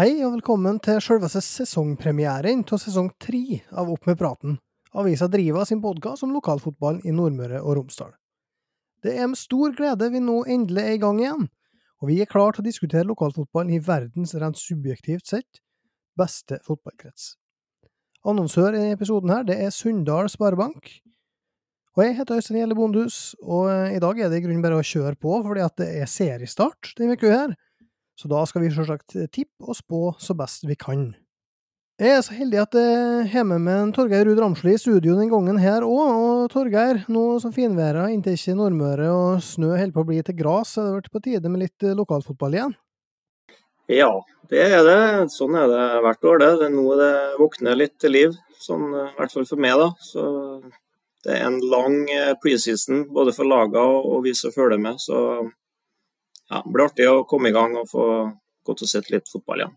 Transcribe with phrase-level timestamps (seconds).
[0.00, 4.54] Hei og velkommen til selveste sesongpremieren av sesong tre av Opp med praten.
[4.96, 8.14] Avisa driver sin podkast om lokalfotballen i Nordmøre og Romsdal.
[9.04, 11.44] Det er med stor glede vi nå endelig er i gang igjen,
[12.00, 15.60] og vi er klare til å diskutere lokalfotballen i verdens rent subjektivt sett
[16.16, 17.34] beste fotballkrets.
[18.24, 20.94] Annonsør i episoden her, det er Sunndal Sparebank.
[21.98, 24.92] Og jeg heter Øystein Gjelle Bondhus, og i dag er det i grunnen bare å
[24.94, 27.60] kjøre på, fordi at det er seriestart denne uka her.
[28.20, 31.12] Så da skal vi selvsagt tippe og spå så best vi kan.
[32.00, 35.28] Jeg er så heldig at jeg har med meg Torgeir Ruud Ramsli i studio den
[35.28, 36.10] gangen her òg.
[36.16, 40.36] Og Torgeir, nå som finværet inntil ikke Nordmøre og snø holder på å bli til
[40.36, 42.74] gras, er det vært på tide med litt lokalfotball igjen?
[43.88, 44.10] Ja,
[44.52, 44.98] det er det.
[45.32, 46.42] Sånn er det hvert år.
[46.44, 46.50] det.
[46.68, 49.80] er nå det våkner litt til liv, sånn, i hvert fall for meg.
[49.80, 49.90] da.
[50.00, 50.26] Så
[51.24, 52.04] Det er en lang
[52.40, 55.00] preseason både for lagene og vi som følger med.
[55.00, 55.50] så
[56.50, 58.06] ja, det blir artig å komme i gang og få
[58.66, 59.76] gått og sett litt fotball igjen.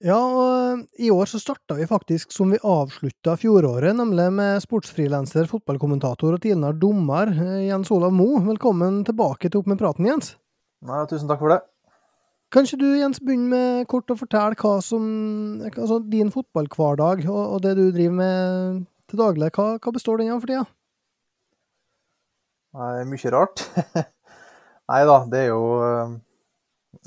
[0.00, 5.44] Ja, og i år så starta vi faktisk som vi avslutta fjoråret, nemlig med sportsfrilanser,
[5.50, 7.34] fotballkommentator og tidligere dommer
[7.66, 8.30] Jens Olav Mo.
[8.46, 10.32] Velkommen tilbake til Opp med praten, Jens.
[10.88, 11.58] Nei, tusen takk for det.
[12.50, 15.04] Kanskje du, Jens, begynner med kort å fortelle hva som
[15.68, 20.32] Altså din fotballhverdag og, og det du driver med til daglig, hva, hva består den
[20.32, 20.64] av for tida?
[22.80, 23.66] Nei, mye rart.
[24.90, 25.64] Nei da, det er jo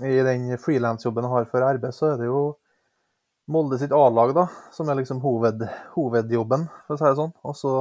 [0.08, 2.44] I den frilansjobben jeg har for RB, så er det jo
[3.52, 5.66] Molde sitt A-lag, da, som er liksom hoved,
[5.98, 7.34] hovedjobben, for å si det sånn.
[7.44, 7.74] Og så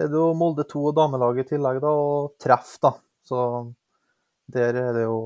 [0.00, 2.94] er det jo Molde 2 og damelaget i tillegg, da, og treff, da.
[3.28, 3.42] Så
[4.56, 5.18] der er det jo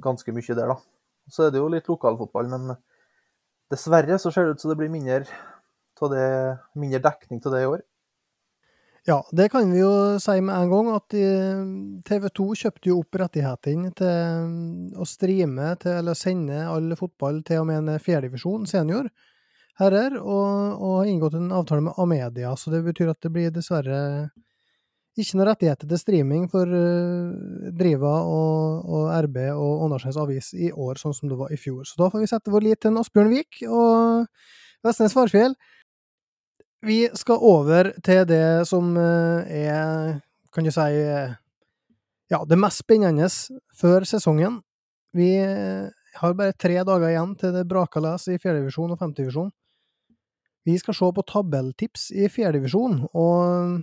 [0.00, 0.78] ganske mye der, da.
[1.28, 2.72] Så er det jo litt lokalfotball, men
[3.68, 5.26] dessverre så ser det ut som det blir mindre,
[6.16, 6.26] det,
[6.80, 7.84] mindre dekning til det i år.
[9.06, 11.14] Ja, det kan vi jo si med en gang, at
[12.08, 17.62] TV 2 kjøpte jo opp rettighetene til å streame til, eller sende all fotball til
[17.62, 19.06] og med en fjerdedivisjon senior
[19.78, 23.54] herrer, og, og har inngått en avtale med Amedia, så det betyr at det blir
[23.54, 24.00] dessverre
[25.16, 30.68] ikke noe rettigheter til streaming for uh, Driva og, og, RB og Åndalsnes Avis i
[30.72, 31.86] år, sånn som det var i fjor.
[31.88, 34.26] Så da får vi sette vår lit til Asbjørn Vik og
[34.84, 35.56] Vestnes Varfjell.
[36.86, 40.20] Vi skal over til det som er,
[40.54, 40.84] kan du si,
[42.30, 43.26] ja, det mest spennende
[43.74, 44.60] før sesongen.
[45.16, 45.32] Vi
[46.16, 49.50] har bare tre dager igjen til det braker løs i fjerdedivisjon og femtedivisjon.
[50.66, 53.82] Vi skal se på tabelltips i fjerdedivisjon, og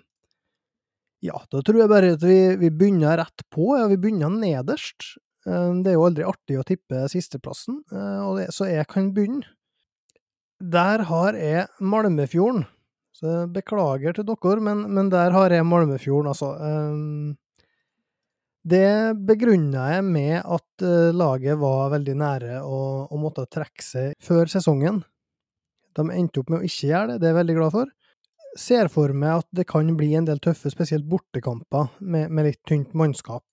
[1.23, 3.73] ja, da tror jeg bare at vi, vi begynner rett på.
[3.79, 5.13] Ja, vi begynner nederst.
[5.43, 9.43] Det er jo aldri artig å tippe sisteplassen, og det, så jeg kan begynne.
[10.63, 12.63] Der har jeg Malmefjorden.
[13.13, 16.53] Så beklager til dere, men, men der har jeg Malmefjorden, altså.
[16.57, 17.35] Um,
[18.63, 24.49] det begrunna jeg med at uh, laget var veldig nære og, måtte trekke seg før
[24.49, 25.01] sesongen.
[25.93, 27.91] De endte opp med å ikke gjøre det, det er jeg veldig glad for.
[28.57, 32.61] Ser for meg at det kan bli en del tøffe, spesielt bortekamper, med, med litt
[32.69, 33.43] tynt mannskap.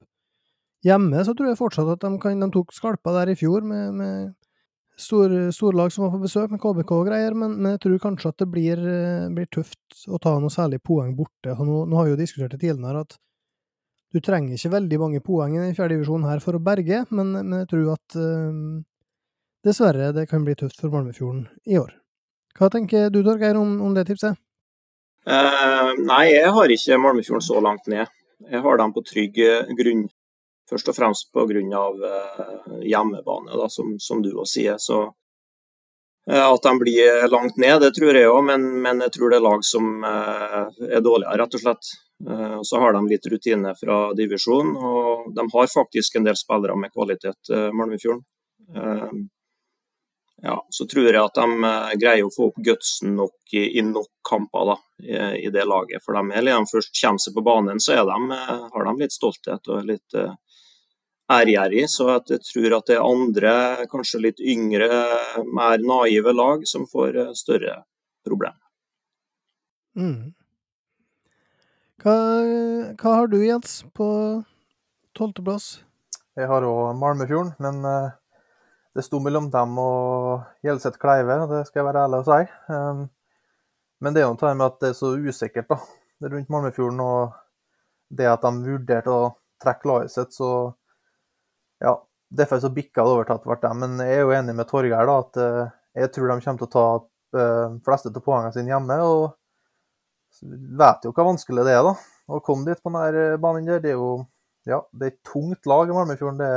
[0.87, 3.99] Hjemme så tror jeg fortsatt at de, kan, de tok skalper der i fjor, med,
[3.99, 4.31] med
[5.01, 8.33] stor, lag som var på besøk med KBK og greier, men, men, jeg tror kanskje
[8.33, 8.85] at det blir,
[9.35, 11.57] blir tøft å ta noe særlig poeng borte.
[11.57, 13.17] Nå, nå, har vi jo diskutert det tidligere at
[14.11, 17.33] du trenger ikke veldig mange poeng i den fjerde divisjonen her for å berge, men,
[17.39, 18.81] men jeg tror at uh,
[19.67, 21.93] dessverre det kan bli tøft for Malmefjorden i år.
[22.59, 24.39] Hva tenker du, Torgeir, om, om det tipset?
[25.29, 28.11] Uh, nei, jeg har ikke Malmefjorden så langt ned.
[28.51, 29.39] Jeg har dem på trygg
[29.79, 30.09] grunn.
[30.71, 31.47] Først og fremst pga.
[31.51, 34.79] Uh, hjemmebane, da, som, som du også sier.
[34.79, 35.01] Så
[36.31, 39.41] uh, at de blir langt ned, det tror jeg òg, men, men, jeg tror det
[39.41, 41.93] er lag som uh, er dårligere, rett og slett.
[42.21, 46.75] Og Så har de litt rutine fra divisjon, og de har faktisk en del spillere
[46.77, 48.27] med kvalitet, Malmefjorden.
[50.45, 51.71] Ja, så tror jeg at de
[52.03, 56.05] greier å få opp gutsen nok i, i nok kamper da, i, i, det laget.
[56.05, 59.73] For de, eller de først kommer seg på banen, så de, har de litt stolthet
[59.73, 60.21] og litt
[61.31, 61.87] ærgjerrig.
[61.91, 63.55] Så jeg tror at det er andre,
[63.93, 64.91] kanskje litt yngre,
[65.47, 67.81] mer naive lag som får eh, større
[68.27, 68.59] problemer.
[69.99, 70.33] Mm.
[72.01, 72.17] Hva,
[72.97, 74.09] hva, har du, Jens, på
[75.19, 75.83] tolvteplass?
[76.39, 78.13] Jeg har òg Malmefjorden, men eh,
[78.97, 82.41] det sto mellom dem og Gjelseth Kleive, det skal jeg være ærlig å si.
[82.73, 83.03] Um,
[84.01, 85.79] men det er jo noe med at det er så usikkert da,
[86.25, 87.37] rundt Malmefjorden, og
[88.11, 89.31] det at de vurderte å
[89.63, 90.51] trekke laget sitt, så
[91.85, 91.99] ja,
[92.31, 93.81] Derfor så bikka det over til at det ble dem.
[93.83, 96.69] Men jeg er jo enig med Torgeir da, at uh, jeg tror de kommer til
[96.69, 98.99] å ta uh, fleste av poengene sine hjemme.
[99.03, 99.25] Og
[100.79, 101.97] vet jo hva vanskelig det er da,
[102.31, 103.83] å komme dit på denne banen der.
[103.83, 104.13] Det er jo
[104.69, 106.39] ja, det er et tungt lag i Malmefjorden.
[106.39, 106.51] Det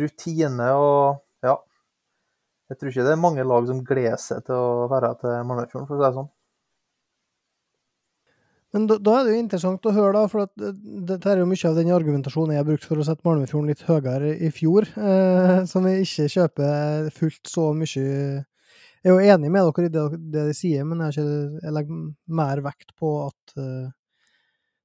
[0.00, 1.54] er rutine og ja.
[2.68, 5.86] Jeg tror ikke det er mange lag som gleder seg til å være til Malmefjorden,
[5.86, 6.32] for å si det sånn.
[8.78, 10.52] Men da, da, er det jo interessant å høre, da, for at
[11.08, 13.80] dette er jo mye av den argumentasjonen jeg har brukt for å sette Malmefjorden litt
[13.88, 19.50] høyere i fjor, eh, som jeg ikke kjøper fullt så mye Jeg er jo enig
[19.50, 22.04] med dere i det, det de sier, men jeg, ikke, jeg, legger
[22.38, 23.88] mer vekt på at eh,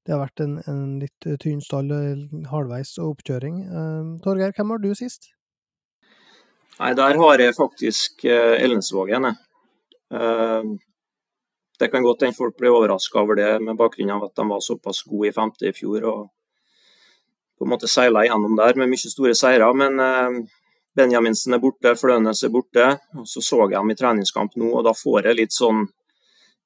[0.03, 1.93] det har vært en, en litt tynn stall
[2.49, 3.59] halvveis og oppkjøring.
[3.61, 5.29] Eh, Torgeir, hvem var du sist?
[6.79, 10.81] Nei, der har jeg faktisk eh, Ellensvågen, jeg.
[11.83, 14.61] Det kan godt hende folk blir overraska over det, med bakgrunn av at de var
[14.63, 16.05] såpass gode i femte i fjor.
[16.07, 16.29] og
[17.57, 19.67] på en måte seila igjennom der med mye store seire.
[19.75, 20.37] Men uh,
[20.95, 22.87] Benjaminsen er borte, Flønes er borte.
[23.19, 25.85] og Så så jeg dem i treningskamp nå, og da får jeg litt sånn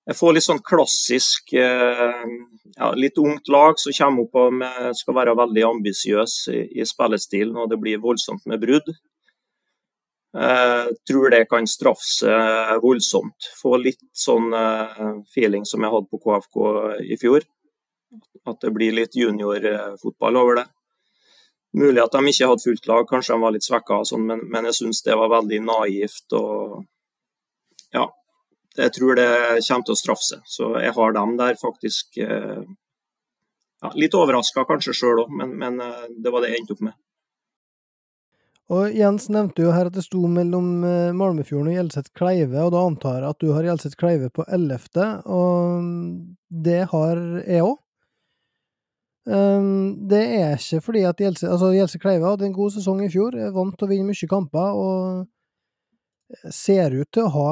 [0.08, 5.34] jeg får litt sånn klassisk, ja, litt ungt lag som kommer opp og skal være
[5.36, 8.88] veldig ambisiøs i, i spillestilen, og det blir voldsomt med brudd.
[10.36, 13.48] Eh, tror det kan straffe seg voldsomt.
[13.62, 16.58] Få litt sånn eh, feeling som jeg hadde på KFK
[17.08, 17.46] i fjor.
[18.48, 20.68] At det blir litt juniorfotball over det.
[21.78, 24.70] Mulig at de ikke hadde fullt lag, kanskje de var litt svekka, sånn, men, men,
[24.70, 26.36] jeg syns det var veldig naivt.
[26.38, 26.86] og
[27.96, 28.06] ja,
[28.78, 29.32] jeg tror det
[29.68, 30.46] kommer til å straffe seg.
[30.48, 32.62] Så jeg har dem der faktisk eh,
[33.78, 35.78] ja, Litt overraska kanskje sjøl òg, men, men,
[36.18, 36.98] det var det jeg endte opp med.
[38.68, 42.74] Og Jens nevnte jo her at det sto mellom eh, Malmefjorden og Hjelset Kleive, og
[42.76, 45.86] da antar jeg at du har Hjelset Kleive på 11., og
[46.68, 47.78] det har jeg òg.
[49.28, 53.10] Um, det er ikke fordi at Hjelset altså Gjelseth Kleive hadde en god sesong i
[53.12, 55.26] fjor, er vant til å vinne mye kamper og
[56.52, 57.52] ser ut til å ha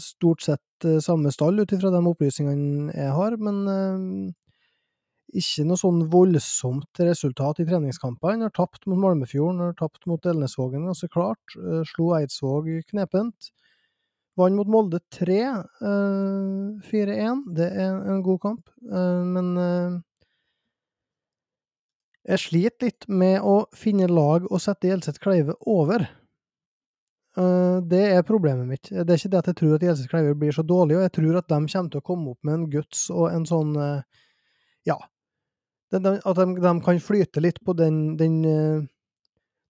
[0.00, 4.04] stort sett eh, samme stall ut ifra de opplysningene jeg har, men um,
[5.34, 8.46] ikke noe sånn voldsomt resultat i treningskampene.
[8.46, 11.56] Har tapt mot Malmefjorden, har tapt mot Elnesvågen ganske klart.
[11.58, 13.50] Uh, slo Eidsvåg knepent.
[14.38, 15.38] Vant mot Molde 3,
[15.82, 17.44] uh, 4-1.
[17.54, 20.00] Det er en god kamp, uh, men eh,
[22.32, 26.06] jeg sliter litt med å finne lag å sette Gjelseth Kleive over.
[27.34, 28.88] Det er problemet mitt.
[28.94, 31.12] Det er ikke det at jeg tror at Gjelseth Kleive blir så dårlig, og jeg
[31.18, 33.74] tror at de kommer til å komme opp med en guts og en sånn
[34.86, 34.96] ja,
[36.00, 38.82] at de, de, kan flyte litt på den, den, eh,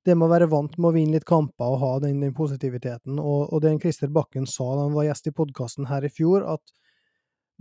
[0.04, 3.16] Det med å være vant med å vinne litt kamper og ha den, den positiviteten.
[3.16, 6.44] Og, og det Christer Bakken sa da han var gjest i podkasten her i fjor,
[6.44, 6.60] at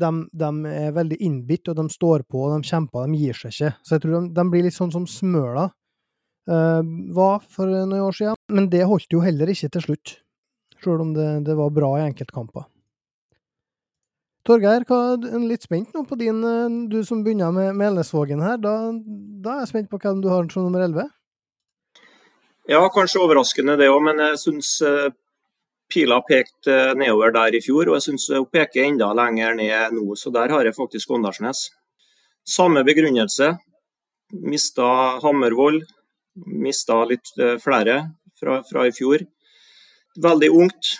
[0.01, 3.53] de, de, er veldig innbitt, og de står på, og de kjemper, de gir seg
[3.53, 3.71] ikke.
[3.85, 5.69] Så jeg tror de, de blir litt sånn som Smøla
[6.49, 6.81] uh,
[7.15, 8.39] var for noen år siden.
[8.51, 10.15] Men det holdt jo heller ikke til slutt,
[10.83, 12.67] sjøl om det, det var bra i enkeltkamper.
[14.43, 18.57] Torgeir, jeg er litt spent nå på din, eh, du som begynner med, med her.
[18.59, 21.05] Da, da, er jeg spent på hvem du har som nummer 11.
[22.67, 25.11] Ja, kanskje overraskende det òg, men jeg syns uh,
[25.91, 27.87] pila pekte nedover der i fjor.
[27.87, 31.69] Og jeg syns hun peker enda lenger ned nå, så der har jeg faktisk Åndalsnes.
[32.43, 33.53] Samme begrunnelse.
[34.43, 34.89] Mista
[35.23, 35.79] Hammervoll.
[36.35, 37.31] Mista litt
[37.63, 37.97] flere
[38.39, 39.23] fra, fra i fjor.
[40.19, 40.97] Veldig ungt.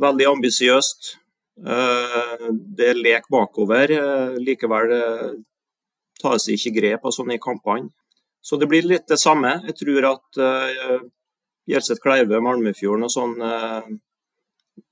[0.00, 1.23] Veldig ambisiøst Eh,
[1.56, 3.90] det er lek bakover.
[3.90, 5.28] Eh, likevel eh,
[6.20, 7.90] tas det ikke grep av sånne i kampene.
[8.44, 9.54] Så det blir litt det samme.
[9.70, 10.98] Jeg tror at uh,
[11.64, 13.86] Gjelseth Kleive, Malmefjorden og sånn uh,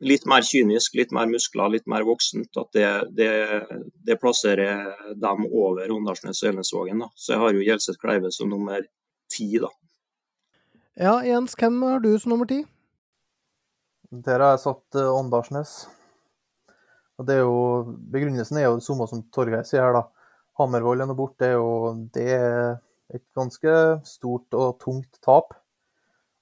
[0.00, 2.48] litt mer kynisk, litt mer muskler, litt mer voksent.
[2.56, 3.28] At det, det,
[4.08, 7.04] det plasserer dem over Åndalsnes og Elnesvågen.
[7.12, 8.88] Så jeg har jo Gjelseth Kleive som nummer
[9.28, 9.68] ti, da.
[10.96, 12.62] Ja, Jens, hvem har du som nummer ti?
[14.12, 15.82] Der har jeg satt Åndalsnes.
[17.20, 17.56] Og det er jo,
[18.12, 19.98] Begrunnelsen er jo det samme som Torgeir sier her.
[19.98, 20.04] da.
[20.60, 21.42] Hammervoll er nå borte.
[21.42, 22.78] Det er jo det er
[23.12, 23.74] et ganske
[24.08, 25.54] stort og tungt tap.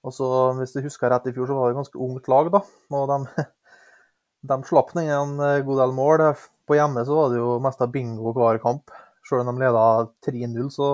[0.07, 0.27] Og så,
[0.59, 2.51] Hvis du husker rett i fjor, så var det et ganske ungt lag.
[2.53, 2.63] da.
[2.97, 3.47] Og de,
[4.51, 5.37] de slapp ned en
[5.67, 6.27] god del mål.
[6.67, 8.91] På hjemme så var det jo mest av bingo hver kamp.
[9.27, 9.85] Selv om de leda
[10.27, 10.89] 3-0, så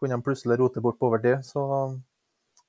[0.00, 1.44] kunne de plutselig rote bort på overtid.
[1.46, 1.62] Så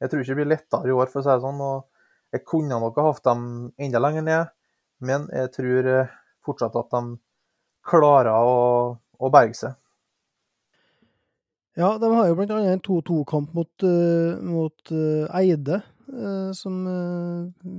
[0.02, 1.62] jeg tror ikke det blir lettere i år, for å si det sånn.
[1.62, 3.44] og Jeg kunne nok ha hatt dem
[3.82, 4.54] enda lenger ned,
[5.02, 5.92] men jeg tror
[6.46, 7.02] fortsatt at de
[7.86, 9.78] klarer å, å berge seg.
[11.80, 15.82] Ja, de har jo annet en 2-2-kamp mot, uh, mot uh, Eide,
[16.52, 16.74] som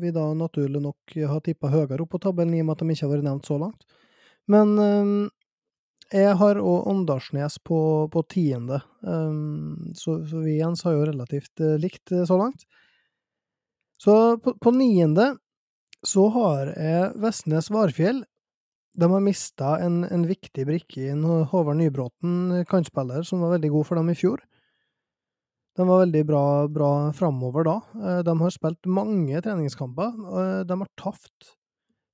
[0.01, 2.95] vi da naturlig nok har tippa høyere opp på tabellen, i og med at de
[2.95, 3.83] ikke har vært nevnt så langt.
[4.49, 4.71] Men
[6.09, 12.15] jeg har òg Åndalsnes på, på tiende, så, så, vi Jens har jo relativt likt
[12.25, 12.65] så langt.
[14.01, 15.35] Så på, på niende
[16.07, 18.23] så har jeg Vestnes Varfjell
[18.93, 21.13] de har mista en, en, viktig brikke i
[21.49, 24.43] Håvard Nybråten, kantspiller, som var veldig god for dem i fjor.
[25.79, 27.79] De var veldig bra, bra framover da.
[27.97, 30.11] Eh, de har spilt mange treningskamper.
[30.13, 31.55] Eh, de har tapt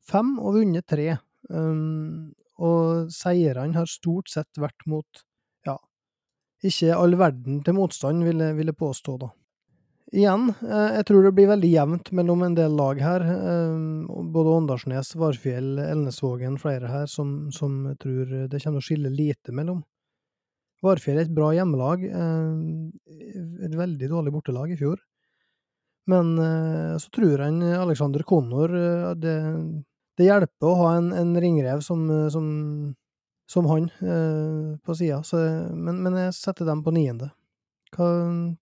[0.07, 1.17] fem og vunnet tre.
[1.51, 2.31] Um,
[2.61, 5.23] og seirene har stort sett vært mot,
[5.67, 5.77] ja,
[6.67, 9.31] ikke all verden til motstand, vil jeg, vil jeg påstå, da
[10.15, 13.25] igjen, eh, jeg tror det blir veldig jevnt mellom en del lag her.
[13.25, 13.77] Eh,
[14.33, 19.13] både Åndalsnes, Varfjell, Elnesvågen, flere her som, som jeg tror det kommer til å skille
[19.13, 19.83] lite mellom.
[20.85, 22.05] Varfjell er et bra hjemmelag.
[22.09, 25.01] Eh, et veldig dårlig bortelag i fjor.
[26.09, 26.39] Men
[26.97, 28.71] så tror han Alexander Connor
[29.21, 29.35] det,
[30.17, 32.47] det, hjelper å ha en, en ringrev som, som,
[33.45, 33.91] som han
[34.81, 35.19] på sida.
[35.77, 37.29] Men, men, jeg setter dem på niende.
[37.93, 38.09] Hva,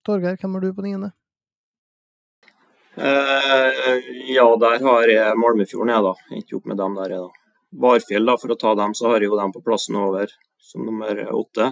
[0.03, 1.13] Torgeir, hvem har du på niende?
[2.97, 3.99] Eh,
[4.33, 6.13] ja, der har jeg Malmefjorden, jeg, da.
[6.33, 7.59] Endte opp med dem der, jeg, da.
[7.83, 10.31] Varfjell, da, for å ta dem, så har jeg jo dem på plassen over
[10.63, 11.71] som nummer åtte.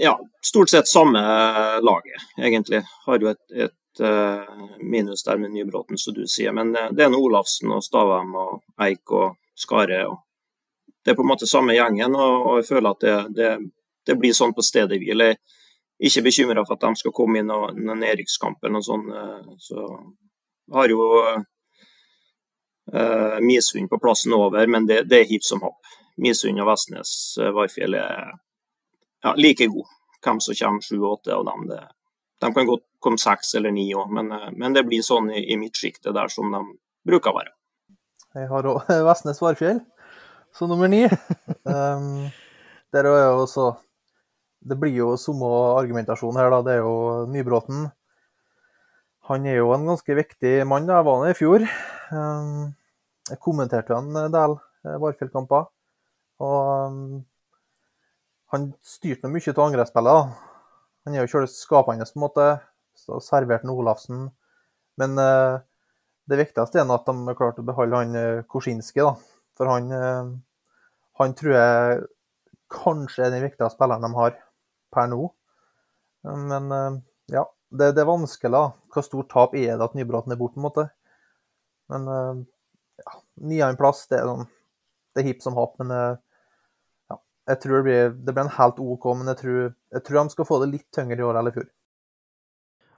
[0.00, 1.20] Ja, stort sett samme
[1.84, 2.82] laget, egentlig.
[3.06, 6.54] Har jo et, et uh, minus der med Nybråten, som du sier.
[6.56, 10.00] Men uh, det er nå Olafsen og Stavem og Eik og Skare.
[10.08, 10.18] Og
[11.04, 13.50] det er på en måte samme gjengen, og jeg føler at det, det,
[14.08, 15.26] det blir sånn på stedet hvil.
[15.28, 15.38] Jeg,
[16.02, 19.08] ikke bekymra for at de skal komme inn i en nedrykkskamp eller noe sånt.
[19.14, 19.86] Eh, så
[20.72, 21.02] har jo
[22.92, 25.90] uh, Misund på plassen over, men det, det er hipp som happ.
[26.22, 28.32] Misund og Vestnes uh, Varfjell er
[29.22, 29.90] ja, like gode.
[30.22, 31.80] Hvem som kommer sju og åtte av dem, det,
[32.42, 35.58] de kan godt komme seks eller ni òg, men, men, det blir sånn i, i
[35.58, 36.62] midtsjiktet der som de
[37.06, 37.54] bruker å være.
[38.38, 39.82] Jeg har òg Vestnes Varfjell
[40.54, 41.04] som nummer ni.
[41.66, 42.30] um,
[42.94, 43.72] der er jo også
[44.62, 46.60] det blir jo samme argumentasjon her, da.
[46.66, 47.88] Det er jo Nybråten.
[49.30, 50.86] Han er jo en ganske viktig mann.
[50.86, 51.00] da.
[51.00, 51.66] Jeg var han i fjor.
[52.12, 52.74] Ehm,
[53.30, 55.66] jeg kommenterte en del eh, Varfjell-kamper.
[56.42, 57.24] Og ehm,
[58.54, 60.38] han styrte mye av angrepsspillet.
[61.06, 62.48] Han er jo kjølig skapende, på en måte.
[62.98, 64.28] Så serverte Olafsen.
[65.00, 69.00] Men det viktigste er at de har klart å beholde han Korsinski.
[69.00, 69.14] da.
[69.56, 69.88] For han,
[71.18, 72.02] han tror jeg
[72.72, 74.36] kanskje er den viktigste spilleren de har
[74.92, 75.26] per nå.
[76.28, 76.98] Men eh,
[77.34, 78.52] ja, det, det, er vanskelig.
[78.54, 78.64] da.
[78.92, 80.88] Hvor stort tap er det at Nybråten er borte, på en måte?
[81.92, 82.42] Men eh,
[83.02, 84.46] ja, niendeplass, det er sånn
[85.12, 86.14] Det er hipp som happ, men eh,
[87.12, 87.18] ja,
[87.52, 89.10] jeg tror det blir, det blir en helt OK.
[89.18, 89.60] Men jeg tror,
[89.96, 91.68] jeg tror de skal få det litt tyngre i år eller i fjor.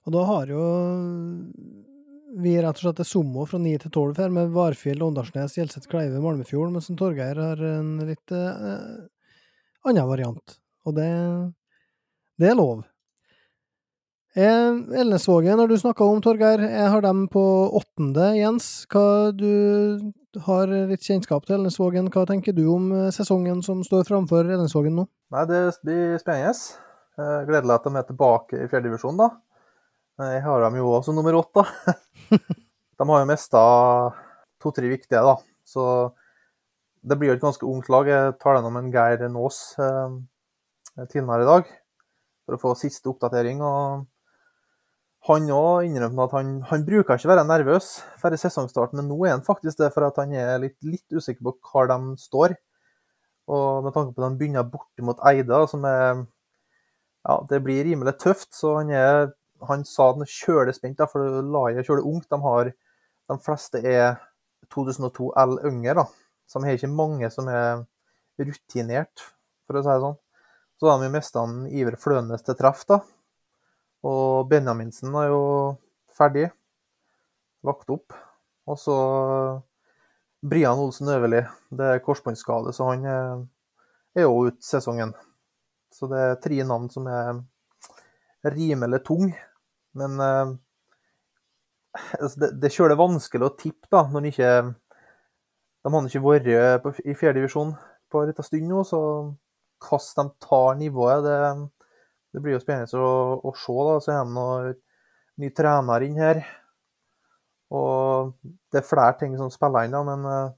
[0.04, 0.64] Og da har jo
[2.34, 5.86] vi rett og slett er Sommo fra 9 til 12 her, med Varfjell, Åndalsnes, Hjelset,
[5.90, 8.72] Kleive, Malmefjorden, mens Torgeir har en litt eh,
[9.86, 10.56] annen variant.
[10.84, 11.10] Og det
[12.40, 12.82] det er lov.
[14.34, 16.58] Eh, Elnesvågen har du snakka om, Torgeir.
[16.66, 17.42] Jeg har dem på
[17.78, 18.66] åttende, Jens.
[18.90, 20.10] Hva du
[20.42, 22.08] har litt kjennskap til Elnesvågen.
[22.10, 25.06] Hva tenker du om eh, sesongen som står framfor Elnesvågen nå?
[25.34, 26.82] Nei, Det blir spennende.
[27.46, 29.30] Gledelig at de er tilbake i fjerdedivisjon, da.
[30.32, 31.62] Jeg har dem jo også som nummer åtte.
[32.98, 33.62] de har jo mista
[34.62, 35.36] to-tre viktige, da.
[35.62, 35.84] Så
[37.06, 38.10] det blir jo et ganske ungt lag.
[38.10, 41.72] Jeg tar den om en Geir Nås eh, tidligere i dag
[42.44, 43.62] for å få siste oppdatering.
[43.64, 44.04] og
[45.28, 49.18] Han òg innrømte at han, han, bruker ikke å være nervøs før sesongstart, men nå
[49.24, 52.56] er han faktisk det, for at han er litt, litt, usikker på hvor de står.
[53.48, 56.24] Og med tanke på at han begynner borte mot Eida, som er
[57.24, 59.30] Ja, det blir rimelig tøft, så han er
[59.68, 62.28] han sa han er kjølespent, da, for laget er kjølig ungt.
[62.30, 62.70] De, har,
[63.30, 64.18] de fleste er
[64.74, 66.06] 2002 L yngre, da.
[66.48, 67.84] Så de har ikke mange som er
[68.40, 69.24] rutinert,
[69.64, 70.18] for å si det sånn.
[70.84, 71.40] Så har vi mista
[71.72, 72.98] Iver Flønes til treff, da.
[74.04, 75.44] Og Benjaminsen er jo
[76.12, 76.50] ferdig.
[77.64, 78.12] Lagt opp.
[78.68, 78.96] Og så
[80.44, 81.38] Brian Olsen Øverli.
[81.72, 85.14] Det er korsbåndskade, så han er jo ut sesongen.
[85.88, 87.40] Så det er tre navn som er
[88.44, 89.32] rimelig tung.
[89.96, 90.50] Men eh,
[92.18, 97.16] altså det, det er vanskelig å tippe, da, når ikke De har ikke vært i
[97.16, 97.72] fjerdedivisjon
[98.12, 99.00] på en liten stund nå, så
[99.84, 101.86] hvordan de tar nivået, det,
[102.34, 103.78] det blir jo spennende å, å se.
[103.88, 104.76] da, Så er det noen
[105.42, 106.42] ny trener inn her.
[107.74, 108.34] Og
[108.70, 110.52] det er flere ting som spiller inn, da, men uh,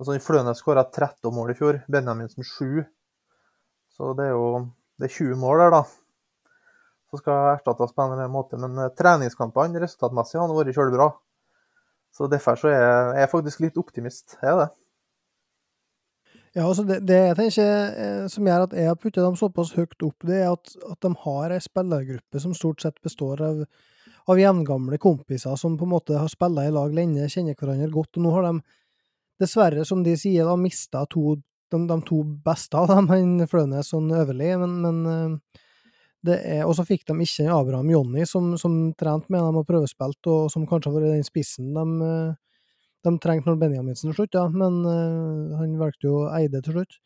[0.00, 1.82] altså, Fløne skåra 13 mål i fjor.
[1.92, 2.84] Benjaminsen 7.
[3.94, 4.48] Så det er jo
[5.00, 5.82] det er 20 mål der, da.
[7.10, 8.58] Så skal erstattes på en eller annen måte.
[8.58, 11.10] Men treningskampene resultatmessig har vært kjølig bra.
[12.14, 14.36] Så derfor så er jeg, jeg faktisk litt optimist.
[14.40, 14.68] Jeg er det.
[16.54, 20.04] Ja, altså det, det jeg tenker som gjør at jeg har puttet dem såpass høyt
[20.06, 23.64] opp, det er at, at de har ei spillergruppe som stort sett består av,
[24.30, 28.20] av jevngamle kompiser som på en måte har spilla i lag lenge, kjenner hverandre godt.
[28.20, 28.54] Og nå har de
[29.42, 31.34] dessverre, som de sier, da mista to,
[31.74, 35.42] de, de, to beste av dem, han Flønes og Øverli, men, men
[36.38, 40.30] er, og så fikk de ikke Abraham Jonny, som, som trente med dem og prøvespilte,
[40.30, 42.14] og som kanskje har vært den spissen de,
[43.04, 44.46] de trengte når Benjaminsen til slutt, ja.
[44.50, 46.98] men uh, han valgte jo Eide til slutt.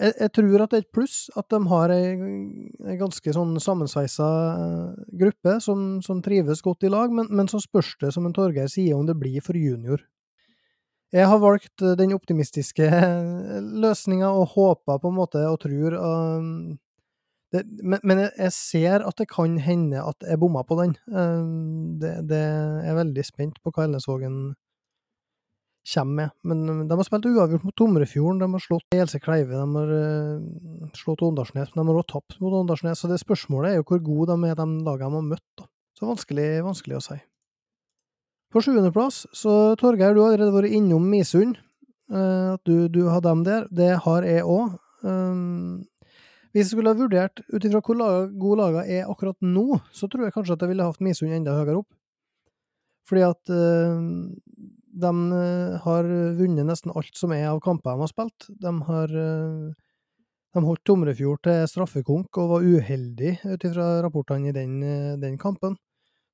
[0.00, 4.28] Jeg, jeg, tror at det er et pluss at de har ei, ganske sånn sammensveisa
[5.20, 8.70] gruppe som, som, trives godt i lag, men, men så spørs det, som en Torgeir
[8.70, 10.00] sier, om det blir for junior.
[11.10, 12.86] Jeg har valgt den optimistiske
[13.82, 16.78] løsninga og håper på en måte og tror um,
[17.50, 20.94] det, men, men, jeg ser at det kan hende at jeg bomma på den.
[21.10, 22.42] Ehm, det, det
[22.86, 24.52] er veldig spent på hva Elnesvågen
[25.94, 26.30] kommer med.
[26.46, 30.92] Men de har spilt uavgjort mot Tomrefjorden, de har slått Else Kleive, de har uh,
[30.94, 33.00] slått Åndalsnes, men de har også tapt mot Åndalsnes.
[33.00, 35.48] Så det spørsmålet er jo hvor gode de er, de lagene de har møtt.
[35.58, 35.66] Da.
[35.98, 37.18] Så vanskelig, vanskelig å si.
[38.50, 41.58] På sjuendeplass, så Torgeir, du har allerede vært innom Misund.
[42.10, 43.66] Uh, at du, du har dem der.
[43.74, 44.78] Det har jeg òg.
[46.50, 50.26] Hvis jeg skulle ha vurdert ut ifra hvor gode lagene er akkurat nå, så tror
[50.26, 51.90] jeg kanskje at jeg ville hatt Misund enda høyere opp.
[53.06, 54.00] Fordi at øh,
[55.02, 58.48] de uh, har vunnet nesten alt som er av kamper de har spilt.
[58.50, 59.70] De har øh,
[60.50, 64.80] de holdt Tomrefjord til straffekonk og var uheldig ut ifra rapportene i den,
[65.22, 65.76] den, kampen,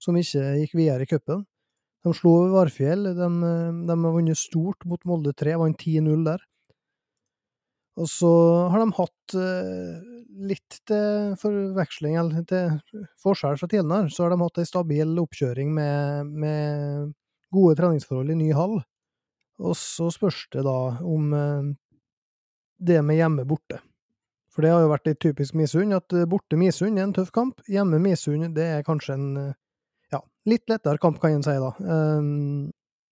[0.00, 1.44] som ikke gikk videre i cupen.
[2.04, 3.10] De slo Varfjell.
[3.12, 6.40] De, de har vunnet stort mot Molde 3, vant 10-0 der.
[7.96, 8.30] Og så
[8.72, 10.00] har de hatt eh,
[10.50, 15.72] litt til forveksling, eller til forskjell fra tidligere, så har de hatt ei stabil oppkjøring
[15.72, 17.14] med, med,
[17.54, 18.80] gode treningsforhold i ny hall.
[19.64, 20.78] Og så spørs det da
[21.08, 21.72] om eh,
[22.84, 23.80] det med hjemme-borte.
[24.52, 27.60] For det har jo vært litt typisk Misund, at borte Misund er en tøff kamp.
[27.68, 29.26] Hjemme Misund, det er kanskje en
[30.12, 31.72] ja, litt lettere kamp, kan en si da.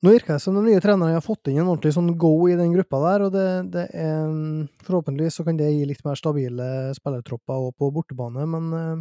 [0.04, 2.56] Nå virker det som de nye trenerne har fått inn en ordentlig sånn go i
[2.58, 4.34] den gruppa der, og det, det er
[4.84, 6.66] Forhåpentligvis så kan det gi litt mer stabile
[6.98, 8.98] spillertropper òg på bortebane, men eh,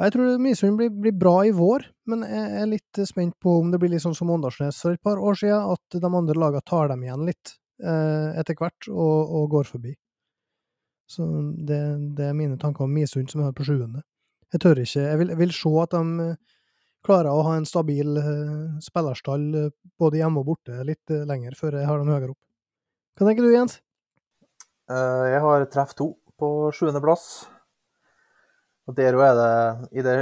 [0.00, 3.72] jeg tror Misund blir, blir, bra i vår, men jeg er litt spent på om
[3.72, 6.64] det blir litt sånn som Åndalsnes for et par år siden, at de andre lagene
[6.68, 9.96] tar dem igjen litt eh, etter hvert og, og, går forbi.
[11.08, 11.24] Så
[11.56, 11.82] det,
[12.16, 14.04] det, er mine tanker om Misund som er på sjuende.
[14.52, 15.04] Jeg tør ikke.
[15.04, 16.30] Jeg vil, jeg vil se at de
[17.06, 21.56] klarer å ha en stabil uh, spillerstall uh, både hjemme og borte litt uh, lenger
[21.58, 22.40] før jeg har dem høyere opp.
[23.18, 23.80] Hva tenker du, Jens?
[24.90, 26.06] jeg har treff to
[26.40, 27.44] på sjuendeplass.
[28.90, 29.52] Og der er det,
[30.00, 30.14] I det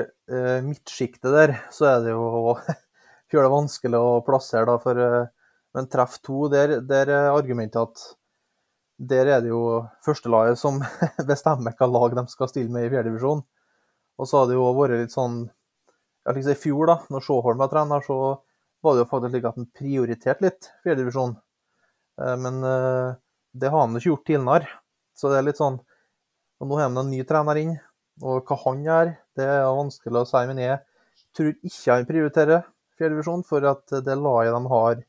[0.67, 2.53] midtsjiktet der, så er det jo
[3.33, 5.01] fjøla vanskelig å plassere, da, for
[5.73, 8.05] Men treff to, der, der er argumentet at
[8.99, 10.83] der er det jo førstelaget som
[11.31, 13.41] bestemmer hva lag de skal stille med i fjerdedivisjon.
[14.19, 15.47] Og så har det jo vært litt sånn
[16.37, 18.19] i fjor, da når Sjåholm var trener, så
[18.85, 21.37] var det jo faktisk slik at han prioriterte litt fjerdedivisjon.
[22.21, 23.17] Eh, men eh,
[23.59, 24.73] det har han ikke gjort tidligere.
[25.19, 25.81] Så det er litt sånn
[26.59, 27.77] og Nå har han en ny trener inn,
[28.19, 30.41] og hva han gjør, det er vanskelig å si.
[30.51, 30.79] Men jeg
[31.39, 32.65] tror ikke han prioriterer
[32.99, 35.05] fjerdedivisjon, for at det laget de har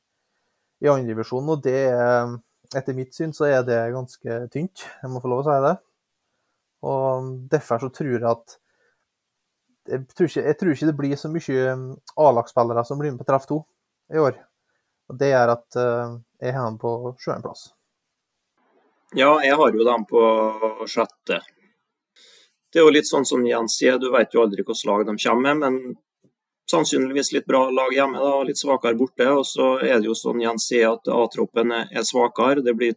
[0.86, 2.36] i andredivisjon, og det er
[2.78, 4.86] etter mitt syn så er det ganske tynt.
[5.02, 5.76] Jeg må få lov å si det.
[6.86, 8.60] Og Derfor så tror jeg at
[9.90, 11.86] jeg tror, ikke, jeg tror, ikke, det blir så mye um,
[12.26, 13.62] A-lagsspillere som blir med på treff to
[14.14, 14.38] i år.
[15.10, 17.70] Og Det gjør at uh, jeg har dem på sjuendeplass.
[19.18, 20.22] Ja, jeg har jo dem på
[20.86, 21.40] sjette.
[22.70, 25.16] Det er jo litt sånn som Jens sier, du vet jo aldri hvilket lag de
[25.18, 25.64] kommer med.
[25.64, 25.98] Men
[26.70, 29.26] sannsynligvis litt bra lag hjemme, da, litt svakere borte.
[29.34, 32.62] Og så er det jo sånn Jens sier at A-troppen er svakere.
[32.66, 32.94] Det blir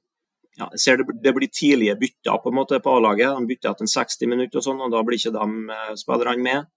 [0.61, 3.33] ja, jeg ser det, det, blir tidlige bytter på en måte på A-laget.
[3.39, 6.69] De bytter etter 60 minutter, og sånn, og da blir ikke de eh, spillerne med.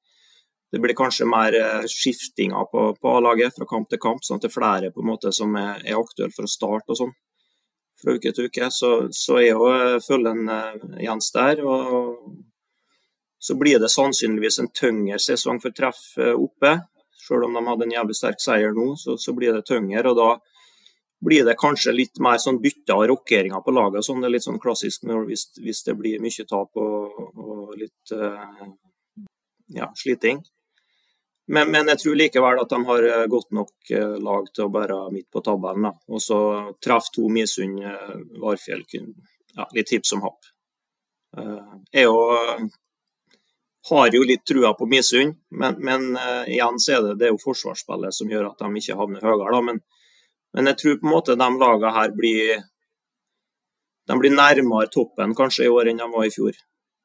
[0.75, 4.43] Det blir kanskje mer eh, skiftinger på, på A-laget fra kamp til kamp, sånn at
[4.43, 7.13] det er flere på en måte som er, er aktuelle for å starte og sånn
[8.01, 8.67] fra uke til uke.
[8.75, 9.69] Så, så er jo
[10.03, 11.61] følgen uh, Jens der.
[11.63, 12.17] og
[13.39, 16.01] Så blir det sannsynligvis en tyngre sesong for treff
[16.33, 16.73] oppe.
[17.23, 20.03] Selv om de hadde en jævlig sterk seier nå, så, så blir det tyngre.
[20.11, 20.27] og da
[21.23, 24.03] blir det kanskje litt mer sånn bytte av rokeringer på laget.
[24.03, 24.19] Sånn.
[24.19, 28.17] Det er litt sånn klassisk hvis, hvis det blir mye tap og, og litt
[29.79, 30.43] ja, sliting.
[31.47, 34.71] Men, men, jeg tror likevel at de har eh, godt nok uh, lag til å
[34.73, 35.91] være midt på tabellen.
[36.10, 36.39] Og så
[36.81, 38.81] traff to Misund, uh, Varfjell.
[39.53, 40.49] Ja, litt hipp som happ.
[41.36, 42.08] Jeg
[43.86, 46.15] jeg har jo litt trua på Misund, men, men
[46.49, 49.51] igjen så er det, det er jo forsvarsspillet som gjør at de ikke havner høyere.
[49.53, 49.60] Da.
[49.67, 49.81] Men,
[50.58, 52.63] men jeg tror på en måte de lagene her blir
[54.08, 56.58] de blir nærmere toppen kanskje i år enn de var i fjor.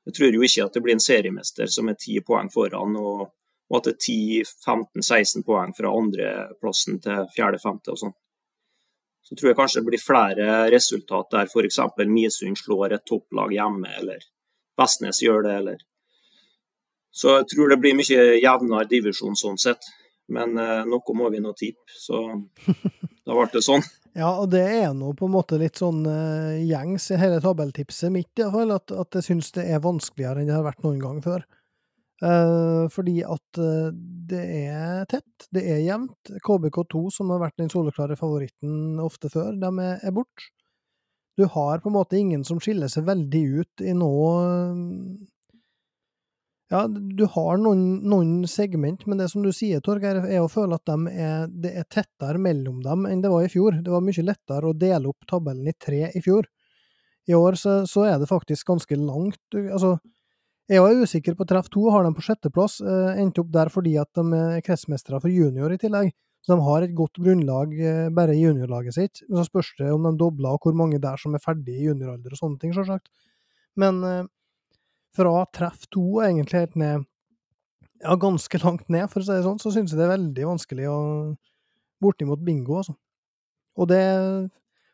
[0.08, 3.28] Jeg tror jo ikke at det blir en seriemester som er ti poeng foran, og,
[3.70, 8.16] og at det er 10-15-16 poeng fra andreplassen til fjerde-femte og sånn.
[9.22, 11.78] Så tror jeg kanskje det blir flere resultat der f.eks.
[12.10, 14.24] Misund slår et topplag hjemme, eller
[14.80, 15.78] Vestnes gjør det, eller
[17.14, 19.86] Så jeg tror det blir mye jevnere divisjon sånn sett.
[20.30, 22.20] Men eh, noe må vi nå tippe, så
[23.26, 23.82] da ble det sånn.
[24.18, 28.10] Ja, og det er nå på en måte litt sånn uh, gjengs i hele tabelltipset
[28.14, 31.20] mitt, iallfall, at, at jeg syns det er vanskeligere enn det har vært noen gang
[31.22, 31.44] før.
[32.20, 33.88] Uh, fordi at uh,
[34.30, 36.32] det er tett, det er jevnt.
[36.44, 40.50] KBK2, som har vært den soleklare favoritten ofte før, de er, borte.
[41.40, 44.32] Du har på en måte ingen som skiller seg veldig ut i noe
[46.70, 50.76] ja, du har noen, noen, segment, men det som du sier, Torgeir, er å føle
[50.78, 53.80] at de er, det er tettere mellom dem enn det var i fjor.
[53.82, 56.46] Det var mye lettere å dele opp tabellen i tre i fjor.
[57.26, 59.42] I år så, så er det faktisk ganske langt.
[59.58, 59.96] Altså,
[60.70, 62.78] jeg er usikker på treff to, har dem på sjetteplass.
[62.80, 66.12] Eh, endte opp der fordi at de er kretsmestere for junior i tillegg.
[66.40, 69.22] Så de har et godt grunnlag eh, bare i juniorlaget sitt.
[69.26, 72.36] Så spørs det om de dobler, og hvor mange der som er ferdig i junioralder
[72.36, 73.10] og sånne ting, sjølsagt.
[73.80, 74.24] Men eh,
[75.16, 77.06] fra treff to egentlig helt ned
[78.00, 80.48] ja, ganske langt ned, for å si det sånn, så synes jeg det er veldig
[80.54, 80.98] vanskelig å
[82.00, 82.94] bortimot bingo, altså.
[83.80, 84.00] Og det,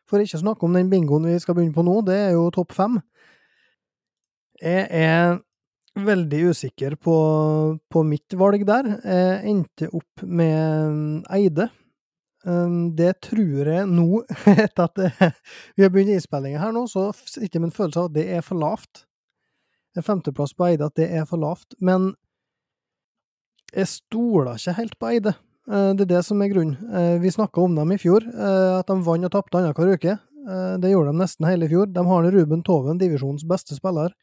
[0.09, 2.49] for ikke å snakke om den bingoen vi skal begynne på nå, det er jo
[2.55, 2.97] topp fem.
[4.59, 5.37] Jeg er
[6.05, 7.17] veldig usikker på,
[7.89, 8.93] på mitt valg der.
[9.01, 11.69] Jeg endte opp med Eide.
[12.47, 14.21] Um, det tror jeg nå,
[14.53, 15.01] etter at
[15.75, 18.61] vi har begynt innspillinga her nå, så sitter en følelse av at det er for
[18.61, 19.07] lavt
[19.97, 21.75] en femteplass på Eide, at det er for lavt.
[21.81, 22.11] Men
[23.73, 25.33] jeg stoler ikke helt på Eide.
[25.67, 26.77] Eh, det er det som er grunnen.
[26.93, 30.19] Eh, vi snakka om dem i fjor, eh, at de vant og tapte annenhver uke.
[30.47, 31.89] Det gjorde de nesten hele i fjor.
[31.91, 34.13] De har Ruben Toven, divisjonens beste spiller.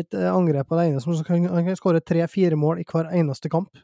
[0.00, 3.76] Et angrep alene som kan, han kan skåre tre-fire mål i hver eneste kamp.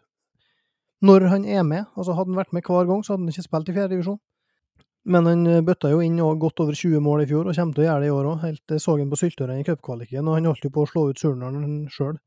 [1.05, 1.85] Når han er med.
[1.97, 4.18] Altså Hadde han vært med hver gang, så hadde han ikke spilt i fjerde divisjon.
[5.09, 7.85] Men han eh, bøtta jo inn godt over 20 mål i fjor, og kommer til
[7.85, 8.40] å gjøre det i år òg.
[8.44, 11.23] Helt så han på Syltøren i cupkvaliken, og han holdt jo på å slå ut
[11.23, 12.18] Surnadal sjøl.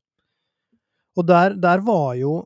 [1.18, 2.40] Og der, der, var jo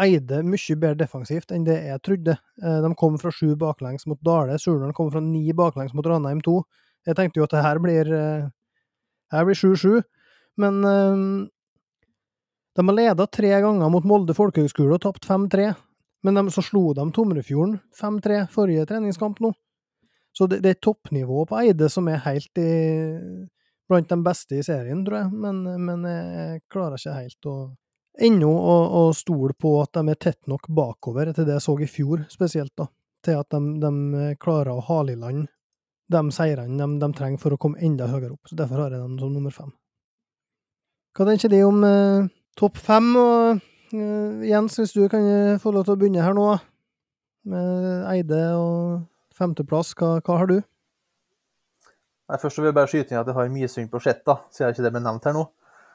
[0.00, 2.34] Eide mye bedre defensivt enn det jeg trodde.
[2.62, 6.42] Eh, de kom fra sju baklengs mot Dale, Surnadal kom fra ni baklengs mot Ranheim
[6.44, 6.56] 2.
[7.06, 8.48] Jeg tenkte jo at det her blir eh,
[9.32, 10.02] her blir 7-7,
[10.56, 10.80] men
[12.76, 15.70] de har leda tre ganger mot Molde folkehøgskole og tapt 5-3.
[16.26, 19.52] Men de, så slo de Tomrefjorden 5-3 forrige treningskamp nå.
[20.36, 22.72] Så det, det er toppnivået på Eide som er helt i,
[23.88, 25.32] blant de beste i serien, tror jeg.
[25.32, 27.56] Men, men jeg klarer ikke helt å
[28.26, 31.76] ennå å, å, stole på at de er tett nok bakover til det jeg så
[31.80, 32.88] i fjor, spesielt, da.
[33.24, 35.46] Til at de, de klarer å hale i land
[36.12, 38.48] de seirene de, de, trenger for å komme enda høyere opp.
[38.48, 39.72] Så Derfor har jeg dem som nummer fem.
[41.16, 42.28] Hva tenker de om eh,
[42.60, 43.14] topp fem?
[43.16, 46.46] og Uh, Jens, hvis du kan eh, få lov til å begynne her nå,
[47.46, 49.04] med Eide og
[49.38, 50.56] femteplass, hva, hva har du?
[52.26, 54.74] Nei, først vil jeg bare skyte inn at jeg har Misund på sjett, jeg siden
[54.74, 55.44] ikke det ble nevnt her nå.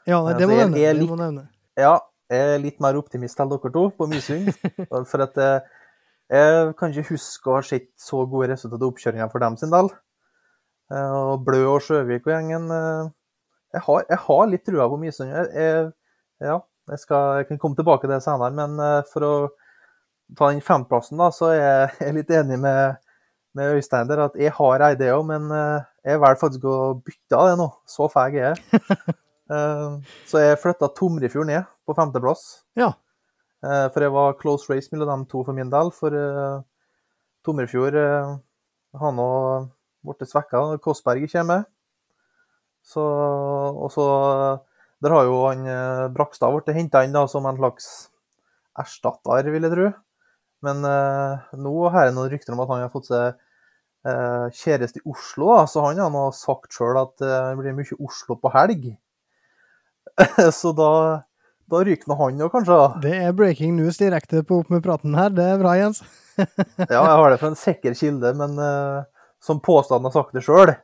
[0.07, 1.45] Ja, nei, det, må nevne, det må nevne.
[1.77, 1.97] Ja,
[2.31, 4.53] jeg er litt mer optimist enn dere to på Misund.
[5.11, 5.65] for at jeg,
[6.31, 9.59] eh, jeg kan ikke huske å ha sett så gode resultater av oppkjøringa for dem
[9.59, 9.91] sin del.
[10.91, 12.71] Og Blø og Sjøvik og gjengen
[13.71, 15.31] Jeg har, jeg har litt trua på Mysund.
[16.41, 16.57] Ja,
[16.89, 19.33] jeg, skal, jeg kan komme tilbake til det senere, men eh, for å
[20.37, 21.61] ta den femplassen, da, så er
[22.01, 22.99] jeg litt enig med,
[23.57, 26.77] med Øystein der at jeg har ei idé òg, men eh, jeg velger faktisk å
[26.99, 27.67] bytte av det nå.
[27.89, 28.87] Så feig er jeg.
[29.51, 29.95] Eh,
[30.31, 32.61] så jeg flytta Tomrefjord ned på femteplass.
[32.79, 32.93] Ja.
[33.59, 35.91] For jeg var close race mellom dem to for min del.
[35.91, 36.15] For
[37.43, 37.97] Tomrefjord
[39.01, 39.27] har nå
[40.07, 40.61] blitt svekka.
[40.79, 41.65] Kåssberg kommer.
[42.85, 44.05] Så, og så
[45.01, 47.87] der har jo han eh, Brakstad blitt henta inn da, som en slags
[48.79, 49.87] erstatter, vil jeg tro.
[50.65, 53.31] Men eh, nå har jeg noen rykter om at han har fått seg
[54.05, 57.77] eh, kjæreste i Oslo, da, så han har nå sagt sjøl at eh, det blir
[57.79, 58.91] mye Oslo på helg.
[60.59, 60.91] så da,
[61.71, 62.77] da ryker nå han òg, kanskje.
[63.01, 65.33] Det er breaking news direkte på Opp med praten her.
[65.33, 66.03] Det er bra, Jens.
[66.37, 69.01] ja, jeg har det fra en sikker kilde, men uh,
[69.41, 70.75] som påstanden har sagt det sjøl.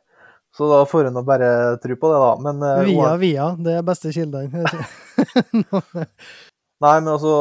[0.56, 2.30] Så da får hun bare tro på det, da.
[2.42, 3.48] Men, uh, via, via.
[3.58, 4.64] Det er beste kildene.
[6.84, 7.32] Nei, men altså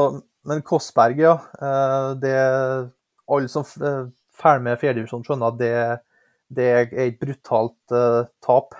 [0.47, 1.37] Men Kossberg, ja.
[1.61, 2.35] Uh, det
[3.27, 5.71] Alle som uh, følger med fjerdedivisjon, skjønner at det,
[6.53, 8.77] det, er et brutalt uh, tap.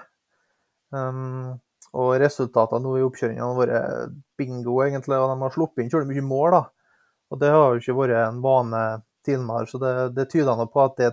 [0.94, 1.58] Um,
[1.98, 5.18] Og resultatene nå i oppkjøringen har vært bingo, egentlig.
[5.18, 6.63] Og de har sluppet inn kjølig mye mål, da.
[7.32, 8.84] Og det har jo ikke vært en vane
[9.28, 11.10] tidligere, så det, det tyder på at, det,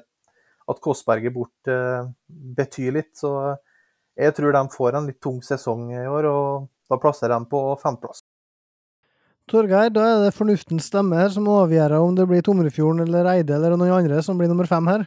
[0.71, 1.79] at Kåssberg er borte
[2.29, 3.13] betyr litt.
[3.19, 3.31] Så
[4.17, 7.65] jeg tror de får en litt tung sesong i år, og da plasserer de på
[7.83, 8.23] femteplass.
[9.51, 13.59] Torgeir, da er det fornuftens stemme her som avgjør om det blir Tomrefjorden eller Eide
[13.59, 15.05] eller noen andre som blir nummer fem her?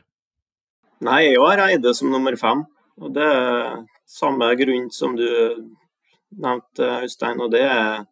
[1.02, 2.62] Nei, jeg har Eide som nummer fem.
[3.02, 5.26] Og det er samme grunn som du
[6.38, 7.42] nevnte, Øystein.
[7.42, 8.06] Og det er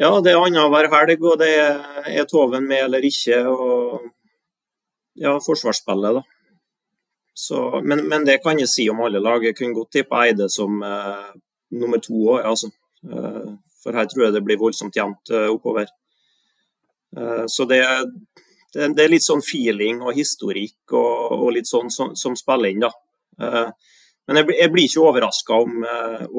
[0.00, 3.40] ja, det er annenhver helg, og det er, er Toven med eller ikke.
[3.48, 4.06] Og
[5.14, 6.22] ja, forsvarsspillet, da.
[7.34, 9.44] Så, men, men, det kan jeg si om alle lag.
[9.44, 11.30] Jeg kunne godt tippe Eide som eh,
[11.80, 12.70] nummer to òg, altså.
[13.06, 15.88] Eh, for her tror jeg det blir voldsomt jevnt eh, oppover.
[17.16, 17.80] Eh, så det,
[18.74, 22.74] det, det, er litt sånn feeling og historikk og, og litt sånn som, som, spiller
[22.74, 22.92] inn, da.
[24.28, 25.82] Eh, men jeg, jeg blir ikke overraska om,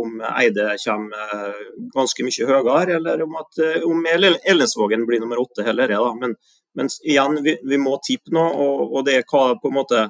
[0.04, 1.52] om, Eide kommer
[1.96, 5.92] ganske mye høyere, eller om, at, om Ellensvågen blir nummer åtte heller.
[5.92, 6.14] Da.
[6.22, 6.36] men,
[6.78, 10.08] men igjen, vi, vi må tippe nå, og, og det er hva på en måte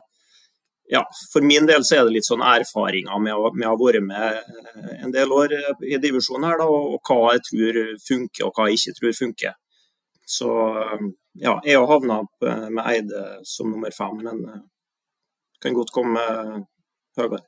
[0.91, 3.77] ja, for min del så er det litt sånn erfaringer med å, med å ha
[3.79, 5.53] vært med eh, en del år
[5.87, 9.53] i divisjonen her, da, og, hva jeg tror funker og hva jeg ikke tror funker.
[10.27, 10.49] Så
[10.81, 11.05] eh,
[11.45, 14.43] ja, jeg har havna med Eide som nummer fem, men
[15.63, 16.25] kan godt komme
[17.15, 17.39] høyere.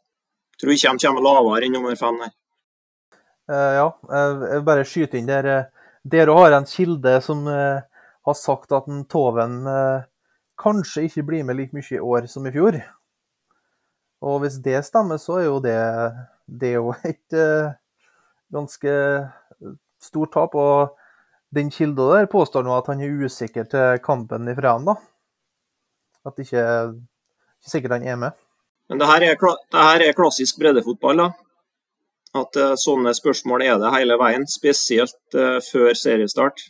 [0.63, 2.29] Tror ikke de kommer lavere enn nummer fem, nei.
[3.51, 5.49] Uh, ja, jeg vil bare skyte inn der.
[6.07, 7.83] Dere har en kilde som uh,
[8.23, 9.57] har sagt at en Toven
[10.63, 12.77] kanskje ikke blir med like mye i år som i fjor.
[14.23, 15.75] Og hvis det stemmer, så er jo det,
[16.47, 17.75] det er jo et uh,
[18.55, 18.95] ganske
[19.99, 20.55] stort tap.
[20.55, 20.95] Og
[21.51, 24.87] den kilda der påstår nå at han er usikker til kampen i Fræn.
[26.23, 26.65] At det ikke,
[27.59, 28.42] ikke sikkert han er med.
[28.89, 31.31] Men det her er, det her er klassisk breddefotball, da.
[32.33, 36.65] At uh, sånne spørsmål er det hele veien, spesielt uh, før seriestart.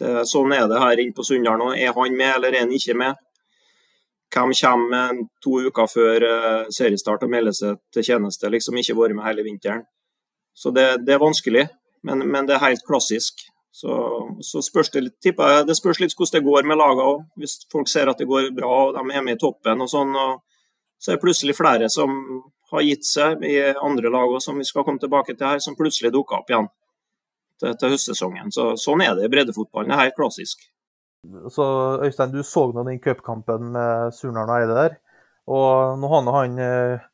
[0.00, 1.70] Det, sånn er det her inne på Sunndal nå.
[1.78, 3.20] Er han med, eller er han ikke med?
[4.32, 9.16] Hvem kommer to uker før uh, seriestart og melder seg til tjeneste, liksom ikke vært
[9.18, 9.86] med hele vinteren.
[10.54, 11.66] Så det, det er vanskelig,
[12.04, 13.46] men, men, det er helt klassisk.
[13.72, 13.92] Så,
[14.44, 17.22] så spørs det litt, tipper det spørs litt hvordan det går med lagene òg.
[17.40, 20.12] Hvis folk ser at det går bra og de er med i toppen og sånn,
[20.12, 20.42] og
[21.02, 22.12] så er det plutselig flere som
[22.72, 26.12] har gitt seg i andre lag som vi skal komme tilbake til her, som plutselig
[26.14, 26.68] dukker opp igjen
[27.60, 28.52] til, til høstsesongen.
[28.54, 29.90] Så, sånn er det i breddefotballen.
[29.90, 30.62] Det er helt klassisk.
[31.54, 31.66] Så
[32.02, 34.96] Øystein, du så nå den cupkampen med Surnadal og Eide der.
[35.52, 37.04] Og nå har han eh,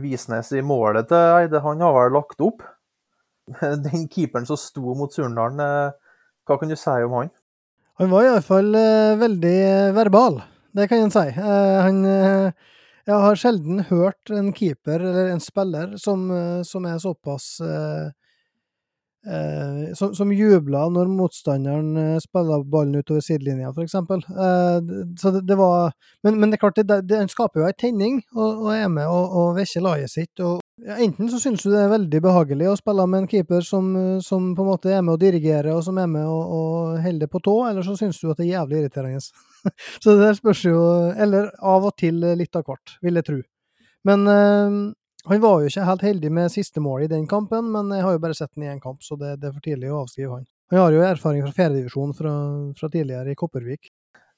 [0.00, 2.64] Visnes i målet til Eide, han har vel lagt opp?
[3.88, 7.30] Den keeperen som sto mot Surnadal, eh, hva kan du si om han?
[8.00, 9.58] Han var iallfall fall veldig
[9.96, 10.40] verbal,
[10.76, 11.24] det kan en si.
[11.28, 12.68] Eh, han eh,
[13.08, 18.10] Jeg har sjelden hørt en keeper eller en spiller som, eh, som er såpass eh,
[19.28, 23.94] eh, som, som jubla når motstanderen spiller spilla ballen utover sidelinja, f.eks.
[23.94, 24.78] Eh,
[25.20, 27.76] så det, det, var Men, men det er klart, det, det, den skaper jo ei
[27.78, 30.40] tenning, og, og, er med og, og vekker laget sitt.
[30.40, 33.64] og ja, Enten så syns du det er veldig behagelig å spille med en keeper
[33.66, 33.90] som,
[34.24, 37.30] som på en måte er med å dirigere og som er med og, og holder
[37.30, 39.22] på tå, eller så syns du at det er jævlig irriterende.
[40.04, 40.80] så det spørs jo
[41.18, 43.40] Eller av og til litt av hvert, vil jeg tro.
[44.06, 44.28] Men
[45.28, 48.14] han var jo ikke helt heldig med siste mål i den kampen, men jeg har
[48.14, 50.38] jo bare sett den i én kamp, så det, det, er for tidlig å avskrive
[50.38, 50.46] han.
[50.72, 52.32] Han har jo erfaring fra fjerdedivisjon fra,
[52.78, 53.90] fra tidligere i Kopervik.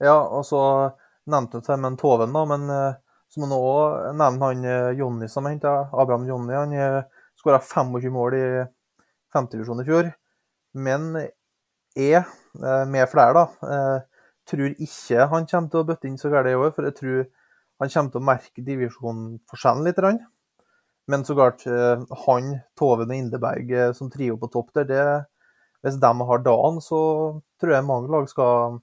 [0.03, 0.63] Ja, og så
[1.31, 2.99] nevnte du Termen Toven, da, men uh,
[3.31, 5.75] så må du òg nevne han uh, Jonny som henta.
[5.93, 6.55] Abraham Jonny.
[6.57, 8.47] Han eh, skåra 25 mål i
[9.35, 10.11] femtedivisjon i fjor.
[10.75, 11.13] Men
[11.99, 12.25] jeg,
[12.91, 14.03] med flere, da,
[14.51, 16.75] tror ikke han kommer til å bøtte inn så galt i år.
[16.75, 17.23] For jeg tror
[17.83, 20.03] han kommer til å merke divisjonsforskjellen litt.
[21.09, 25.05] Men så klart, eh, han, Toven og Indeberg eh, som trio på topp der, det,
[25.83, 27.01] hvis de har dagen, så
[27.61, 28.81] tror jeg mange lag skal,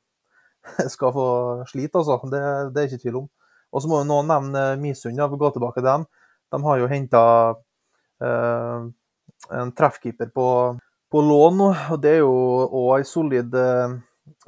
[0.96, 1.28] skal få
[1.70, 2.20] slite, altså.
[2.32, 2.42] Det,
[2.74, 3.30] det er ikke tvil om.
[3.72, 6.08] Og så må jo noen nevne Misund, for å gå tilbake til dem.
[6.54, 7.24] De har jo henta
[8.24, 8.88] eh,
[9.60, 10.48] en treffkeeper på,
[11.12, 12.34] på, lån nå, og det er jo
[12.66, 13.98] òg ei solid eh,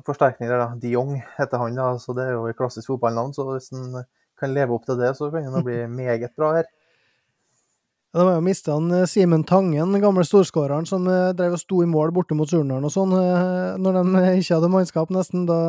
[0.08, 0.64] forsterkning der.
[0.64, 0.70] da.
[0.80, 3.36] De Jong heter han, da, så det er jo et klassisk fotballnavn.
[3.36, 4.02] Så hvis han
[4.40, 6.72] kan leve opp til det, så kan han bli meget bra her.
[8.14, 11.84] De har jo mista eh, Simen Tangen, den gamle storskåreren som eh, drev og sto
[11.84, 15.46] i mål borte mot Surnadal og sånn, eh, når de ikke hadde mannskap, nesten.
[15.50, 15.60] da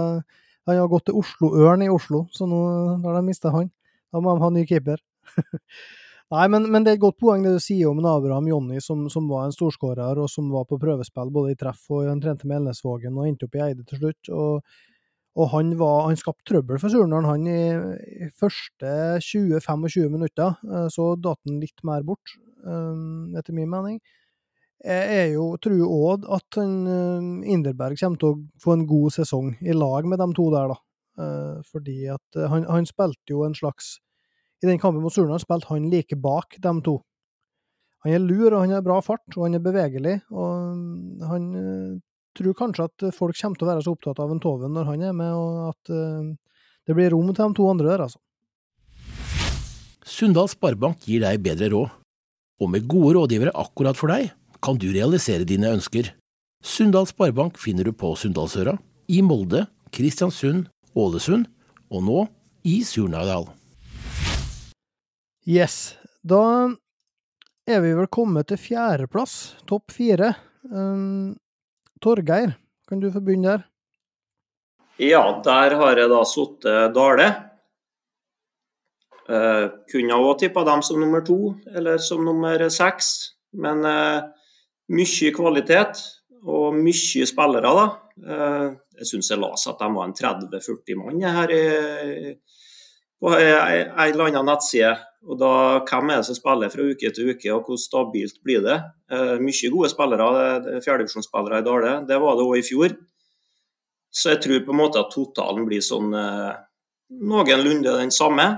[0.69, 2.61] Han har gått til Oslo Ørn i Oslo, så nå
[3.05, 3.69] har de mista han.
[4.13, 5.03] Da må de ha ny keeper.
[6.31, 8.81] Nei, men, men, det er et godt poeng det du sier om en Abraham Jonny,
[8.81, 12.23] som, som, var en storskårer, og som var på prøvespill både i treff og han
[12.23, 14.31] trente med Elnesvågen og endte opp i Eide til slutt.
[14.31, 14.63] og
[15.39, 17.61] og han, var, han skapte trøbbel for Surnadal, han i,
[18.27, 20.57] i første 20-25 minutter.
[20.67, 22.39] Eh, så datt han litt mer bort.
[22.65, 24.01] um, etter min mening.
[24.85, 29.55] Jeg er jo, tror òg at um, Inderberg kommer til å få en god sesong
[29.61, 30.79] i lag med de to der, da.
[31.69, 33.99] Fordi at han, han, spilte jo en slags
[34.63, 36.95] I den kampen mot Surnadal spilte han like bak de to.
[38.07, 40.15] Han er lur, og han har bra fart, og han er bevegelig.
[40.33, 41.51] Og han
[42.39, 45.07] tror kanskje at folk kommer til å være så opptatt av en Toven når han
[45.11, 45.93] er med, og at
[46.87, 48.21] det blir rom til de to andre der, altså.
[50.11, 51.97] Sunndal Sparebank gir deg bedre råd.
[52.61, 56.11] Og med gode rådgivere akkurat for deg, kan du realisere dine ønsker.
[56.61, 58.75] Sunndal Sparebank finner du på Sunndalsøra,
[59.09, 59.65] i Molde,
[59.95, 61.49] Kristiansund, Ålesund
[61.91, 62.27] og nå
[62.69, 63.49] i Surnadal.
[65.49, 65.97] Yes.
[66.21, 66.69] Da
[67.65, 70.35] er vi vel kommet til fjerdeplass, topp fire.
[70.69, 71.39] Um,
[72.01, 72.55] Torgeir,
[72.89, 73.67] kan du få begynne der?
[75.01, 77.29] Ja, der har jeg da sittet Dale.
[79.31, 84.27] Uh, kunne òg tippa dem som nummer to eller som nummer seks, men uh,
[84.91, 86.01] mye kvalitet
[86.43, 87.75] og mye spillere.
[87.79, 87.87] da.
[88.21, 88.67] Uh,
[88.99, 91.63] jeg syns jeg leste at de var en 30-40 mann her i,
[93.21, 94.95] på ei eller annen nettside.
[95.29, 95.53] Og da,
[95.85, 98.79] Hvem er det som spiller fra uke til uke, og hvor stabilt blir det?
[99.43, 100.29] mye gode spillere,
[100.81, 101.93] fjerdedivisjonsspillere i Dale.
[102.09, 102.95] Det var det òg i fjor.
[104.11, 108.49] Så jeg tror på en måte at totalen blir sånn noenlunde den samme.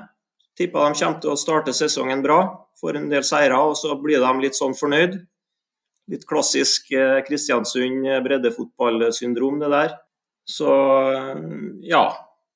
[0.58, 2.40] Tipper de kommer til å starte sesongen bra,
[2.80, 5.16] får en del seire og så blir de litt sånn fornøyd.
[6.12, 9.94] Litt klassisk eh, Kristiansund eh, breddefotballsyndrom, det der.
[10.44, 10.72] Så
[11.14, 11.42] eh,
[11.88, 12.04] ja.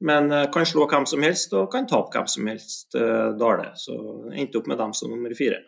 [0.05, 3.71] Men kan slå hvem som helst og kan tape hvem som helst, Dale.
[3.81, 3.95] Så
[4.29, 5.63] endte opp med dem som nummer fire.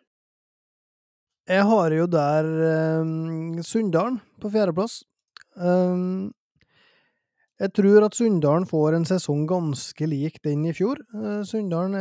[1.49, 2.49] Jeg har jo der
[3.01, 5.01] um, Sunndalen på fjerdeplass.
[5.57, 6.35] Um,
[7.59, 11.01] jeg tror at Sunndalen får en sesong ganske lik den i fjor.
[11.15, 11.97] Uh, Sunndalen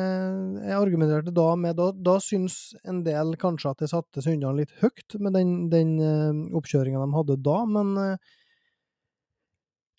[0.59, 4.75] Jeg argumenterte da med Da, da syns en del kanskje at jeg satte Sunndalen litt
[4.83, 8.35] høyt med den, den uh, oppkjøringa de hadde da, men uh,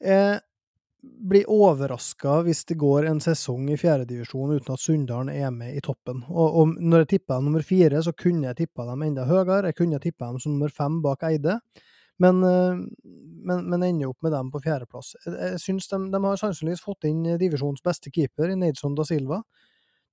[0.04, 0.38] jeg
[1.28, 5.82] blir overraska hvis det går en sesong i fjerdedivisjon uten at Sunndalen er med i
[5.84, 6.22] toppen.
[6.28, 9.70] Og, og når jeg tippa nummer fire, så kunne jeg tippa dem enda høyere.
[9.70, 11.58] Jeg kunne tippa dem som nummer fem bak Eide.
[12.18, 12.80] Men, eh,
[13.46, 15.14] men, men ender opp med dem på fjerdeplass.
[15.26, 19.42] Jeg synes de, de, har sannsynligvis fått inn divisjonens beste keeper, i Neidson da Silva.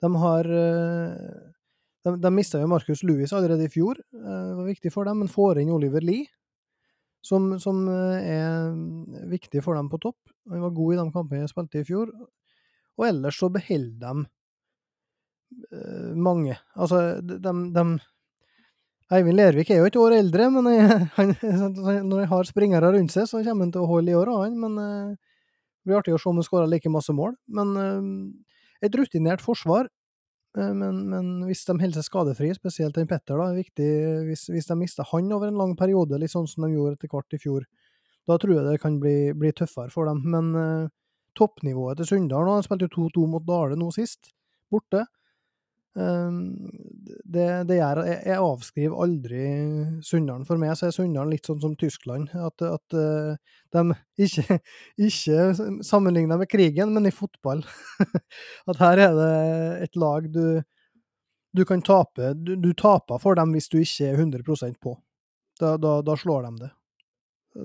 [0.04, 1.52] De har eh,
[2.06, 5.24] De, de mista jo Marcus Lewis allerede i fjor, eh, det var viktig for dem,
[5.24, 6.28] men får inn Oliver Lie,
[7.26, 8.72] som, som er
[9.32, 10.20] viktig for dem på topp.
[10.52, 12.12] Han var god i de kampene jeg spilte i fjor.
[12.96, 14.28] Og ellers så beholder de
[16.16, 16.58] mange.
[16.78, 17.86] Altså, de, de
[19.14, 20.66] Eivind Lervik er jo et år eldre, men
[21.18, 24.32] han, når han har springere rundt seg, så kommer han til å holde i år,
[24.42, 24.56] han.
[24.58, 27.36] Men eh, det blir artig å se om han skårer like masse mål.
[27.46, 29.92] Men eh, et rutinert forsvar.
[30.56, 33.88] Eh, men, men, hvis de holder seg skadefrie, spesielt den Petter, da, er viktig
[34.30, 37.12] hvis, hvis de mister han over en lang periode, litt sånn som de gjorde etter
[37.12, 37.66] hvert i fjor,
[38.26, 40.24] da tror jeg det kan bli, bli tøffere for dem.
[40.34, 40.94] Men uh,
[41.38, 44.32] toppnivået til Sunndal nå, de spilte jo 2-2 mot Dale nå sist,
[44.74, 45.04] borte.
[45.96, 46.40] Ehm,
[47.24, 49.44] det, det gjør jeg, jeg avskriver aldri
[50.04, 50.46] Sunndalen.
[50.48, 52.34] For meg så er Sunndalen litt sånn som Tyskland.
[52.36, 53.36] At, at uh,
[53.76, 53.84] de
[54.28, 54.60] ikke,
[55.08, 57.64] ikke sammenligner med krigen, men i fotball.
[58.70, 59.32] at her er det
[59.88, 60.60] et lag du,
[61.56, 64.98] du kan tape du, du, taper for dem hvis du ikke er 100% på.
[65.62, 66.72] Da, da, da slår de det.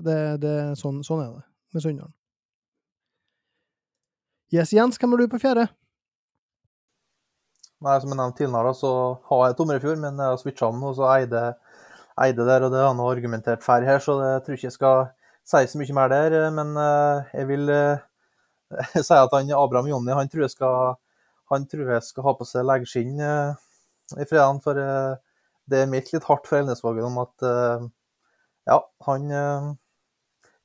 [0.07, 2.15] det, det sånn, sånn, er det med Sunndalen.
[4.51, 5.69] Yes, Jens, hvem er du på fjerde?
[7.81, 8.91] Nei, Som jeg nevnte tidligere, så
[9.31, 11.41] har jeg Tomrefjord, men jeg har switcha den og så eide,
[12.21, 12.65] eide der.
[12.67, 14.99] og Det har han argumentert for her, så jeg tror ikke jeg skal
[15.49, 16.35] si så mye mer der.
[16.53, 18.03] Men eh, jeg vil eh,
[19.07, 20.95] si at han Abraham Jonny han tror jeg skal,
[21.49, 23.57] han tror jeg skal ha på seg leggskinn eh,
[24.13, 24.61] i fredagen.
[24.61, 27.49] For det er meldt litt hardt for Elnesvågen om at
[28.67, 29.29] ja, han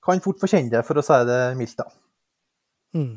[0.05, 1.79] kan fort få kjenne det, for å si det mildt.
[1.79, 1.87] da.
[2.97, 3.15] Mm.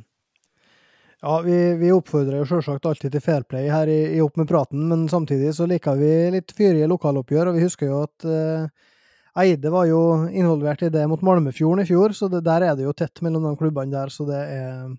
[1.21, 4.85] Ja, vi, vi oppfordrer selvsagt alltid til fair play her i, i Opp med praten,
[4.87, 8.93] men samtidig så liker vi litt fyrige lokaloppgjør, og vi husker jo at eh,
[9.43, 9.99] Eide var jo
[10.31, 13.49] involvert i det mot Malmefjorden i fjor, så det, der er det jo tett mellom
[13.49, 14.95] de klubbene der, så det er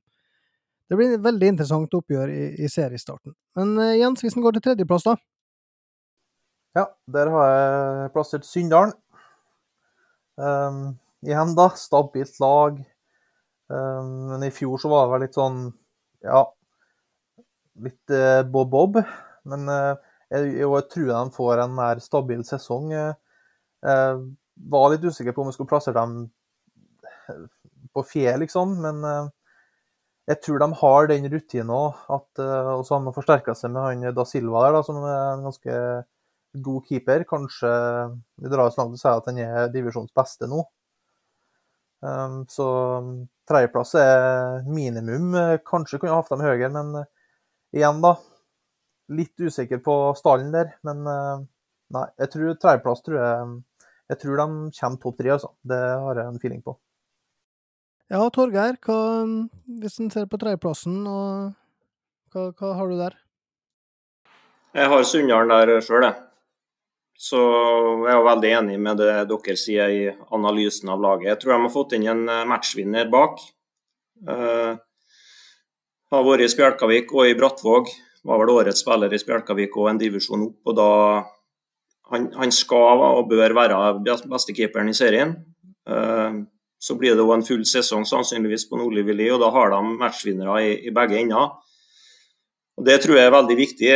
[0.90, 3.32] Det blir et veldig interessant oppgjør i, i seriestarten.
[3.56, 5.16] Men eh, Jens, hvis den går til tredjeplass, da?
[6.76, 8.92] Ja, der har jeg plassert Sunndalen.
[10.36, 11.70] Um, igjen, da.
[11.78, 12.76] Stabilt lag.
[13.70, 15.70] Um, men i fjor så var det vel litt sånn
[16.24, 16.44] ja,
[17.84, 19.00] litt eh, bob-bob.
[19.48, 19.94] Men eh,
[20.30, 22.92] jeg, jeg, tror de får en mer stabil sesong.
[22.94, 23.16] Jeg
[23.86, 24.22] eh,
[24.70, 26.30] var litt usikker på om jeg skulle plassere dem
[27.94, 28.76] på fjell, liksom.
[28.84, 29.30] Men
[30.30, 32.02] jeg tror de har den rutinen òg.
[32.12, 35.46] Og så har de forsterka seg med han Da Silva der, da, som er en
[35.48, 35.78] ganske
[36.66, 37.24] god keeper.
[37.30, 37.70] Kanskje
[38.42, 40.62] vi drar oss langt til å si at han er divisjons beste nå.
[42.00, 42.66] Um, så
[43.48, 45.34] tredjeplass er minimum.
[45.68, 47.08] Kanskje kunne jeg hatt dem høyere, men uh,
[47.76, 48.14] igjen, da.
[49.10, 50.74] Litt usikker på stallen der.
[50.86, 51.42] Men uh,
[51.96, 53.58] nei, jeg tror tredjeplass tror jeg
[54.10, 54.46] Jeg tror de
[54.80, 55.52] kommer topp tre, altså.
[55.62, 56.76] Det har jeg en feeling på.
[58.10, 58.96] Ja, Torgeir, hva,
[59.78, 63.14] hvis en ser på tredjeplassen, hva, hva har du der?
[64.74, 66.29] Jeg har Sunndalen der sjøl, jeg.
[67.20, 67.38] Så
[68.06, 71.28] jeg er veldig enig med det dere sier i analysen av laget.
[71.28, 73.42] Jeg tror de har fått inn en eh, matchvinner bak.
[74.20, 74.76] Uh,
[76.12, 77.92] har vært i Spjelkavik og i Brattvåg.
[78.28, 80.58] Var vel årets spiller i Spjelkavik og en divisjon opp.
[80.68, 80.88] og da
[82.10, 85.36] Han, han skal og bør være beste keeperen i serien.
[85.88, 86.48] Uh,
[86.80, 90.56] så blir det òg en full sesong sannsynligvis på Nordli og da har de matchvinnere
[90.64, 91.52] i, i begge ender.
[92.80, 93.88] Og Det tror jeg er veldig viktig.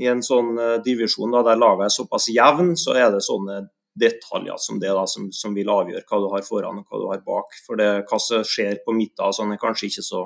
[0.00, 3.66] I en sånn eh, divisjon da, der laget er såpass jevn, så er det sånne
[4.00, 7.06] detaljer som det da, som, som, vil avgjøre hva du har foran og hva du
[7.10, 7.52] har bak.
[7.66, 10.22] For det, hva som skjer på midten sånn, er kanskje ikke så,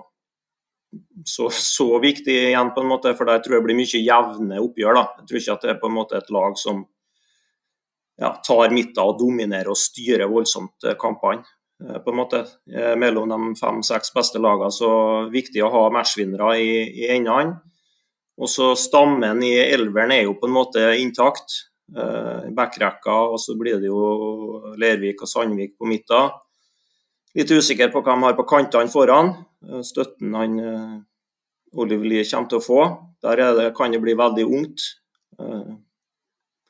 [1.26, 5.01] så, så, viktig igjen, på en måte, for der tror jeg blir mye jevne oppgjør.
[5.01, 5.05] da.
[5.18, 6.84] Jeg tror ikke at det er på en måte et lag som
[8.20, 11.42] ja, tar midten og dominerer og styrer voldsomt eh, kampene.
[11.89, 14.70] Eh, på en måte, eh, mellom de fem-seks beste lagene.
[14.72, 14.91] Så
[15.33, 16.72] viktig å ha matchvinnere i,
[17.05, 17.61] i endene.
[18.41, 21.57] Og så Stammen i elveren er jo på en måte intakt.
[21.97, 26.31] Eh, Backrekka, og så blir det jo Lervik og Sandvik på midten.
[27.37, 29.33] Litt usikker på hva de har på kantene foran.
[29.87, 30.57] Støtten han
[31.78, 32.81] Oliver Lie kommer til å få.
[33.22, 34.87] Der det, kan det bli veldig ungt.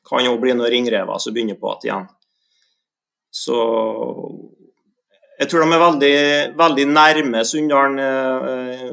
[0.05, 2.05] Kan jo bli noen ringrever som begynner på igjen.
[3.31, 3.57] Så
[5.41, 6.15] jeg tror de er veldig,
[6.59, 8.89] veldig nærme Sunndalen eh,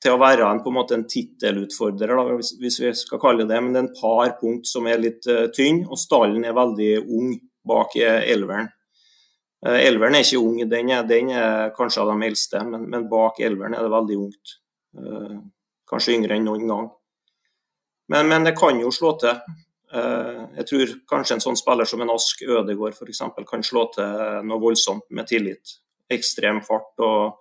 [0.00, 3.58] til å være en, en tittelutfordrer, hvis, hvis, vi skal kalle det.
[3.60, 6.92] Men det er en par punkt som er litt uh, tynn, og stallen er veldig
[7.04, 7.34] ung
[7.68, 8.70] bak eh, elveren.
[9.60, 13.04] Uh, elveren er ikke ung, den er, den er kanskje av de eldste, men, men,
[13.12, 14.56] bak elveren er det veldig ungt.
[14.96, 15.36] Uh,
[15.90, 16.88] kanskje yngre enn noen gang.
[18.10, 19.36] Men, men det kan jo slå til.
[19.94, 23.22] Eh, jeg tror kanskje en sånn spiller som en Ask Ødegård f.eks.
[23.48, 25.78] kan slå til noe voldsomt med tillit.
[26.10, 27.40] Ekstrem fart og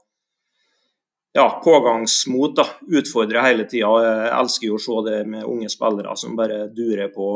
[1.33, 2.55] ja, pågangsmot.
[2.57, 2.65] da,
[2.99, 3.89] Utfordrer hele tida.
[4.01, 7.27] Jeg elsker jo å se det med unge spillere som bare durer på.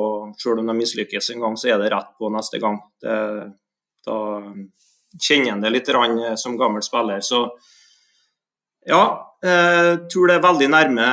[0.42, 2.82] Selv om de mislykkes en gang, så er det rett på neste gang.
[3.02, 3.20] Det,
[4.08, 4.18] da
[5.22, 5.94] kjenner en det litt
[6.42, 7.22] som gammel spiller.
[7.22, 7.46] Så
[8.90, 9.04] ja,
[9.44, 11.08] eh, tror det er veldig nærme,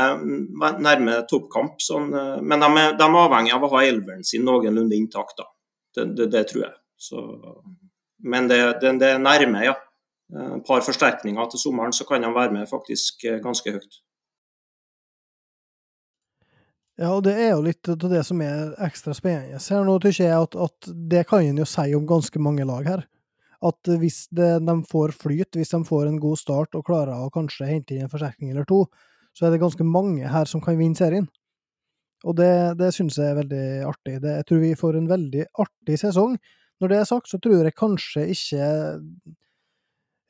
[0.83, 1.81] nærme toppkamp.
[1.83, 5.43] Sånn, eh, men de er, de er, avhengig av å ha elveren sin noenlunde intakt.
[5.95, 6.75] Det, det, det, tror jeg.
[7.01, 7.25] Så,
[8.23, 9.75] men det, det, er nærme, ja.
[10.35, 14.01] Eh, et par forsterkninger til sommeren, så kan de være med faktisk ganske høyt.
[17.01, 20.27] Ja, og det er jo litt av det som er ekstra spennende her nå, tykker
[20.27, 23.07] jeg, at, at det kan en jo si om ganske mange lag her
[23.61, 27.33] at hvis det, de får flyt, hvis de får en god start og klarer å
[27.33, 28.87] kanskje hente inn en forsterkning eller to,
[29.37, 31.29] så er det ganske mange her som kan vinne serien.
[32.25, 34.17] Og det, det synes jeg er veldig artig.
[34.21, 36.35] Det, jeg tror vi får en veldig artig sesong.
[36.81, 38.65] Når det er sagt, så tror jeg kanskje ikke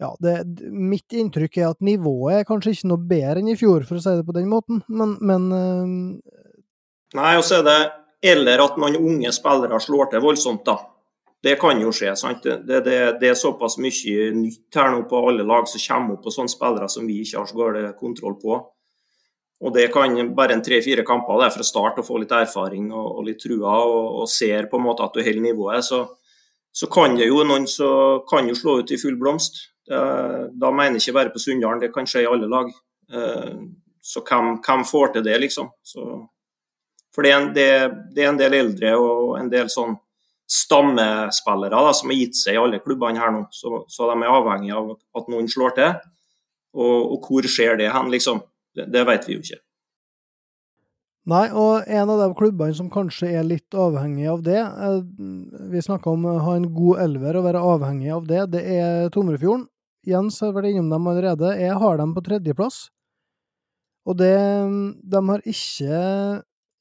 [0.00, 0.34] ja, det,
[0.72, 4.04] mitt inntrykk er at nivået er kanskje ikke noe bedre enn i fjor, for å
[4.04, 6.38] si det på den måten, men, men uh...
[7.18, 7.80] Nei, og så er det
[8.30, 10.76] eller at noen unge spillere slår til voldsomt, da.
[11.42, 12.12] Det kan jo skje.
[12.16, 12.42] sant?
[12.44, 16.26] Det, det, det, er såpass mye nytt her nå på alle lag som kommer opp
[16.26, 18.60] på sånne spillere som vi ikke har så god kontroll på.
[19.60, 23.08] Og Det kan bare en tre-fire kamper det fra start å få litt erfaring og,
[23.18, 25.84] og litt trua, og, og, ser på en måte at du holder nivået.
[25.84, 26.04] Så,
[26.72, 29.60] så kan det jo noen som kan jo slå ut i full blomst.
[29.88, 30.00] Det,
[30.60, 32.72] da mener jeg ikke bare på Sunndalen, det kan skje i alle lag.
[33.12, 33.56] Eh,
[34.00, 35.72] så hvem, hvem får til det, liksom?
[35.84, 36.06] Så,
[37.14, 39.96] for det er, en, det er en del eldre og en del sånn
[40.50, 43.44] stammespillere da, som har gitt seg i alle klubbene her nå.
[43.54, 45.98] Så, så de er avhengig av at noen slår til.
[46.74, 48.42] Og, og hvor skjer det hen, liksom?
[48.76, 49.60] Det, det, vet vi jo ikke.
[51.30, 55.02] Nei, og en av de klubbene som kanskje er litt avhengig av det eh,
[55.70, 58.44] Vi snakka om å ha en god elver og være avhengig av det.
[58.56, 59.68] Det er Tomrefjorden.
[60.08, 61.52] Jens har vært innom dem allerede.
[61.60, 62.88] Jeg har dem på tredjeplass.
[64.08, 64.34] Og det
[65.12, 65.98] De har ikke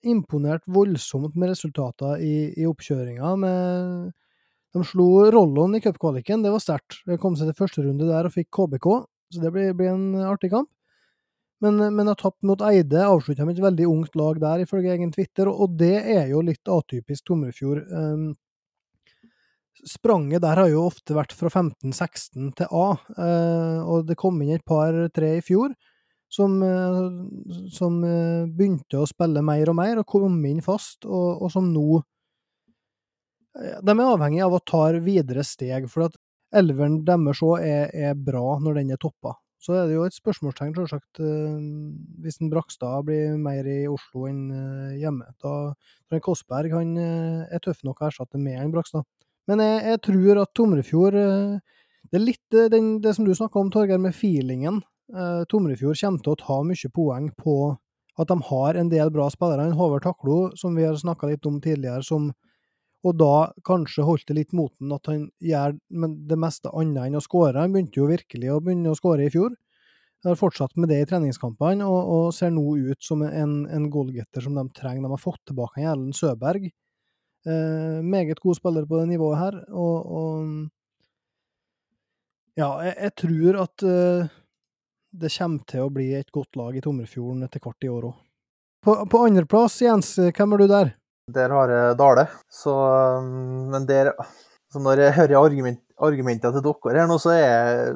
[0.07, 3.33] imponert voldsomt med resultater i, i oppkjøringa.
[4.73, 7.01] De slo Rollon i cupkvaliken, det var sterkt.
[7.21, 8.89] Kom seg til første runde der og fikk KBK,
[9.33, 10.69] så det blir, blir en artig kamp.
[11.59, 15.11] Men, men har tapt mot Eide, avslutta med et veldig ungt lag der, ifølge egen
[15.11, 17.81] Twitter, og det er jo litt atypisk Tomrefjord.
[17.91, 18.29] Um,
[19.87, 24.55] spranget der har jo ofte vært fra 15-16 til A, uh, og det kom inn
[24.55, 25.75] et par-tre i fjor.
[26.29, 31.41] Som, eh, som eh, begynte å spille mer og mer, og kom inn fast, og,
[31.43, 32.01] og som nå
[33.57, 36.17] eh, De er avhengig av å ta videre steg, for at
[36.55, 39.35] elveren deres òg er, er, bra når den er toppa.
[39.59, 41.19] Så er det jo et spørsmålstegn, selvsagt,
[42.23, 44.45] hvis en Brakstad blir mer i Oslo enn
[44.95, 45.27] hjemme.
[45.43, 45.73] Da
[46.07, 49.03] Frank Kåssberg han er tøff nok å erstatte med en Brakstad.
[49.51, 53.73] Men jeg, jeg tror at Tomrefjord Det er litt den, det som du snakka om,
[53.73, 54.79] Torgeir, med feelingen
[55.13, 57.55] eh, Tomrefjord kommer til å ta mye poeng på
[58.19, 59.69] at de har en del bra spillere.
[59.75, 62.31] Håvard Taklo, som vi har snakka litt om tidligere, som
[63.07, 65.77] og da kanskje holdt det litt moten at han gjør
[66.27, 67.61] det meste annet enn å skåre.
[67.61, 69.55] Han begynte jo virkelig å begynne å skåre i fjor.
[70.27, 74.43] Har fortsatt med det i treningskampene, og, og ser nå ut som en, en goalgetter
[74.43, 75.05] som de trenger.
[75.05, 76.67] De har fått tilbake Erlend Søberg.
[77.47, 80.67] Eh, meget god spiller på det nivået her, og, og
[82.59, 84.27] Ja, jeg, jeg tror at eh,
[85.11, 88.17] det kommer til å bli et godt lag i Tomrefjorden etter hvert i år òg.
[88.85, 90.93] På, på andreplass, Jens, hvem er du der?
[91.33, 92.25] Der har jeg Dale.
[92.49, 92.73] Så,
[93.69, 94.13] men der
[94.69, 97.93] så Når jeg hører argument, argumentene til dere her nå, så er jeg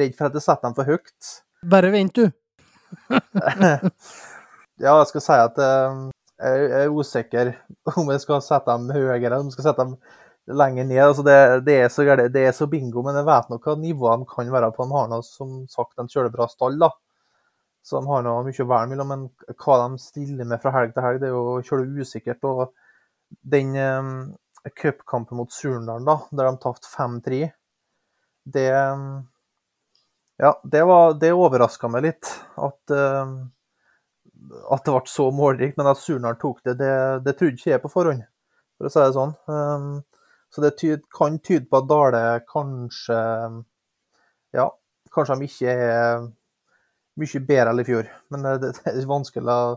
[0.00, 1.32] redd for at jeg setter dem for høyt.
[1.70, 2.24] Bare vent, du.
[4.82, 6.00] ja, jeg skal si at eh,
[6.42, 7.52] jeg er usikker
[7.94, 9.94] om jeg skal sette dem høyere, om jeg skal sette dem
[10.46, 11.02] lenger ned.
[11.02, 14.22] Altså det, det, er så, det, er så, bingo, men jeg vet nok hva nivået
[14.22, 14.86] de kan være på.
[14.86, 16.90] De har nå som sagt en kjølebra stall, da.
[17.86, 21.06] Så de har nå mye vern mellom, men hva de stiller med fra helg til
[21.06, 22.46] helg, det er jo kjølig usikkert.
[22.46, 22.72] Og
[23.46, 24.12] den um,
[24.74, 27.46] cupkampen mot Surndalen, da, der de tapte 5-3,
[28.56, 28.70] det
[30.36, 30.82] Ja, det,
[31.22, 32.28] det overraska meg litt
[32.60, 33.30] at, uh,
[34.74, 35.78] at det ble så målrikt.
[35.78, 36.92] Men at Surndalen tok det, det,
[37.24, 38.26] det trodde ikke jeg på forhånd,
[38.76, 39.32] for å si det sånn.
[39.46, 39.88] Um,
[40.56, 43.20] så det tyd, kan tyde på at Dale kanskje
[44.56, 44.70] Ja,
[45.12, 46.22] kanskje de ikke er
[47.20, 48.08] mye bedre enn i fjor.
[48.32, 49.76] Men det, det er vanskelig å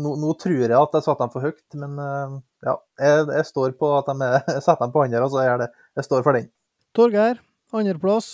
[0.00, 2.32] nå, nå, tror jeg at jeg satte dem for høyt, men eh,
[2.66, 5.44] ja, jeg, jeg står på at de er, jeg setter dem på andre, og så
[5.44, 6.48] er det Jeg står for den.
[6.96, 7.38] Torgeir,
[7.70, 8.30] andreplass?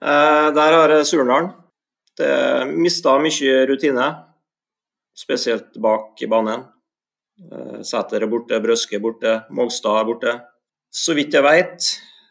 [0.00, 1.52] Eh, der har jeg Surnadal.
[2.18, 2.32] Det
[2.72, 4.08] mista mye rutine,
[5.14, 6.66] spesielt bak i banen.
[7.48, 10.34] Eh, Sæter er borte, Brøske er borte, Mogstad er borte.
[10.90, 11.86] Så vidt jeg vet.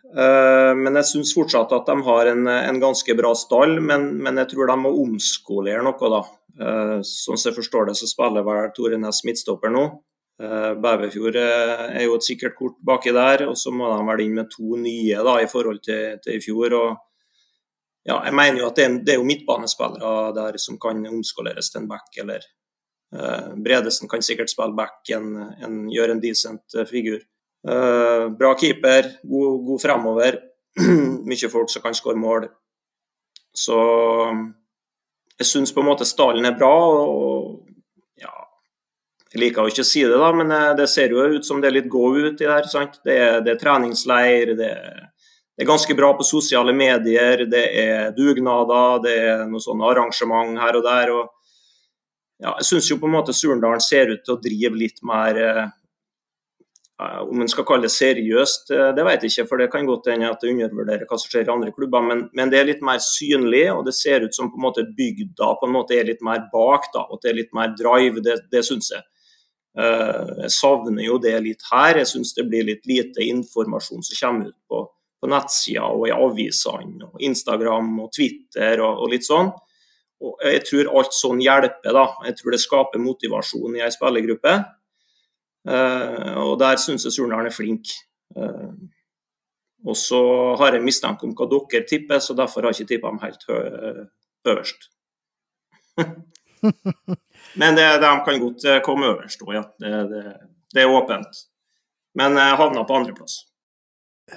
[0.10, 4.42] Eh, men jeg syns fortsatt at de har en, en ganske bra stall, men, men,
[4.44, 6.22] jeg tror de må omskolere noe, da.
[6.60, 9.90] Eh, sånn som jeg forstår det, så spiller vel Tore Næss midtstopper nå.
[10.40, 14.48] Bæverfjord er jo et sikkert kort baki der, og så må de vel inn med
[14.54, 16.76] to nye da, i forhold til, til i fjor.
[16.78, 16.94] og
[18.08, 21.68] ja, jeg mener jo at det er, det er jo midtbanespillere der som kan omskoleres
[21.74, 22.48] til en back eller
[23.10, 25.34] Bredesen kan sikkert spille back, en,
[25.66, 27.24] en, gjøre en decent uh, figur.
[27.66, 30.40] Uh, bra keeper, god, god fremover.
[31.30, 32.48] Mye folk som kan skåre mål.
[33.56, 33.80] Så
[35.40, 36.72] jeg syns på en måte stallen er bra.
[37.02, 37.66] og
[38.22, 38.32] ja,
[39.34, 41.72] Jeg liker jo ikke å si det, da, men det ser jo ut som det
[41.72, 42.70] er litt go ut i der.
[42.72, 43.02] sant?
[43.04, 45.10] Det er, det er treningsleir, det er,
[45.58, 50.62] det er, ganske bra på sosiale medier, det er dugnader, det er noe sånn arrangement
[50.62, 51.14] her og der.
[51.18, 51.36] og
[52.40, 55.40] ja, jeg syns jo på en måte Surndalen ser ut til å drive litt mer
[55.44, 55.66] eh,
[57.00, 60.08] Om en skal kalle det seriøst, eh, det vet jeg ikke, for det kan godt
[60.12, 62.04] hende at det undervurderer hva som skjer i andre klubber.
[62.04, 64.88] Men, men, det er litt mer synlig, og det ser ut som på en måte
[64.98, 66.90] bygda på en måte er litt mer bak.
[66.96, 68.24] da, At det er litt mer drive.
[68.24, 69.04] Det, det syns jeg.
[69.80, 72.02] Uh, jeg savner jo det litt her.
[72.02, 74.84] Jeg syns det blir litt lite informasjon som kommer ut på,
[75.24, 79.54] på nettsida og i avisene, og Instagram og Twitter og, og litt sånn.
[80.20, 81.96] Og jeg tror alt sånn hjelper.
[81.96, 82.06] da.
[82.28, 84.56] Jeg tror det skaper motivasjon i ei spillergruppe.
[85.70, 87.92] Uh, og der syns jeg Surnadal er flink.
[88.36, 88.72] Uh,
[89.88, 90.22] og så
[90.60, 93.46] har jeg mistanke om hva dere tipper, så derfor har jeg ikke tippa dem helt
[94.50, 94.90] øverst.
[97.62, 99.64] Men det, de kan godt eh, komme øverst òg, ja.
[99.80, 100.24] Det, det,
[100.74, 101.46] det, er åpent.
[102.18, 103.44] Men jeg havna på andreplass.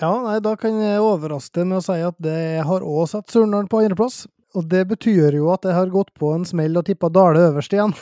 [0.00, 3.68] Ja, nei, da kan jeg overraske med å si at det har òg satt Surnadal
[3.70, 4.24] på andreplass.
[4.58, 7.72] Og det betyr jo at jeg har gått på en smell og tippa Dale øverst
[7.72, 7.94] igjen.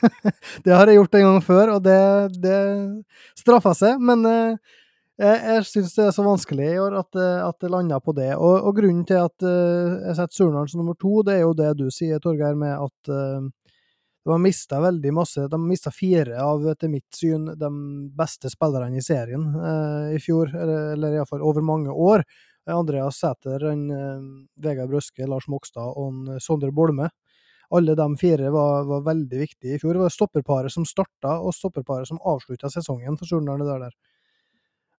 [0.64, 2.00] det har jeg gjort en gang før, og det,
[2.42, 2.58] det
[3.38, 4.02] straffa seg.
[4.02, 4.74] Men eh,
[5.16, 8.12] jeg, jeg syns det er så vanskelig i år at, eh, at det landa på
[8.16, 8.34] det.
[8.36, 11.54] Og, og, grunnen til at eh, jeg setter Surnadal som nummer to, det er jo
[11.56, 13.46] det du sier, Torgeir, med at eh,
[14.26, 15.46] de har mista veldig masse.
[15.48, 17.70] De mista fire av, etter mitt syn, de
[18.18, 22.26] beste spillerne i serien eh, i fjor, eller, eller iallfall over mange år.
[22.74, 24.26] Andreas Sæter, eh,
[24.62, 27.10] Vegard Brøske, Lars Mokstad og eh, Sondre Bolme.
[27.74, 29.96] Alle de fire var, var, veldig viktige i fjor.
[29.96, 33.66] Det var stopperparet som starta, og stopperparet som avslutta sesongen for Surnadal.
[33.66, 33.96] Der, der.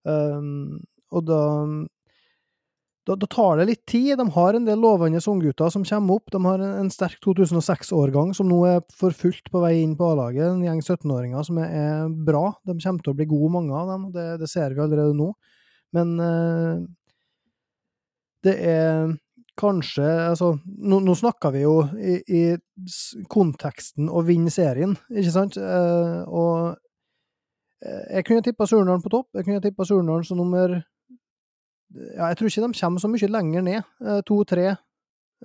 [0.08, 0.80] Um,
[1.12, 1.40] og da
[3.08, 4.18] da, da, tar det litt tid.
[4.20, 6.28] De har en del lovende unggutter som kommer opp.
[6.34, 10.10] De har en, en sterk 2006-årgang som nå er for fullt på vei inn på
[10.10, 10.44] A-laget.
[10.44, 12.50] En gjeng 17-åringer som er, er, bra.
[12.68, 14.04] De kommer til å bli gode, mange av dem.
[14.12, 15.30] Det, det ser vi allerede nå.
[15.96, 16.84] Men uh,
[18.46, 19.16] det er
[19.58, 22.42] kanskje Altså, nå, nå snakker vi jo i, i,
[23.30, 25.58] konteksten å vinne serien, ikke sant?
[25.58, 29.32] Eh, og uh, jeg kunne tippa Surnadal på topp.
[29.34, 30.78] Jeg kunne tippa Surnadal som nummer
[31.88, 33.92] ja, jeg tror ikke de kommer så mye lenger ned.
[34.04, 34.66] Eh, to-tre.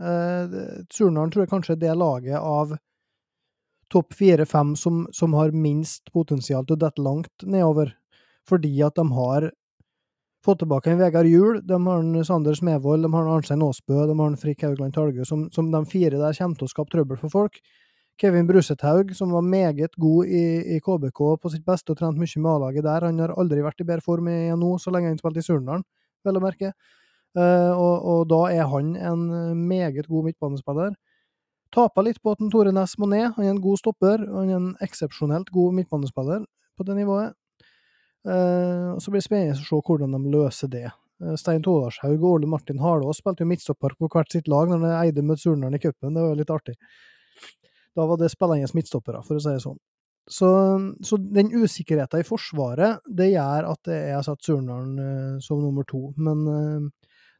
[0.02, 0.56] Eh,
[0.92, 2.76] Surnadal tror jeg kanskje er det laget av
[3.94, 7.94] topp fire-fem som, som, har minst potensial til å dette langt nedover.
[8.50, 9.52] Fordi at de har
[10.44, 14.02] fått tilbake en Vegard Juel, de har en Sander Smevold, de har en Arnstein Aasbø,
[14.10, 16.92] de har en Frikk Haugland Talgø, som, som, de fire der kommer til å skape
[16.92, 17.62] trøbbel for folk.
[18.22, 20.44] Kevin Brusethaug, som var meget god i,
[20.76, 23.82] i KBK på sitt beste og trent mye med A-laget der, han har aldri vært
[23.82, 25.82] i bedre form i NO så lenge han spilte i Surnadal
[26.24, 26.74] vel å merke.
[27.34, 29.24] Uh, og, og, da er han en
[29.66, 30.94] meget god midtbanespiller.
[31.74, 33.32] Tapa litt på at Tore Næss må ned.
[33.34, 34.22] Han er en god stopper.
[34.30, 36.44] Han er en eksepsjonelt god midtbanespiller
[36.78, 37.34] på det nivået.
[38.24, 40.86] Uh, så blir det spennende å se hvordan de løser det.
[41.22, 44.86] Uh, Stein Todarshaug og Ole Martin Harlås spilte jo midtstopper på hvert sitt lag når
[44.86, 46.14] de eide møtte Surnadal i cupen.
[46.14, 46.78] Det var jo litt artig.
[47.94, 49.82] Da var det spillende midtstoppere, for å si det sånn.
[50.32, 50.50] Så,
[51.04, 55.84] så, den usikkerheten i Forsvaret, det gjør at jeg har satt Surnadal uh, som nummer
[55.90, 56.06] to.
[56.16, 56.48] Men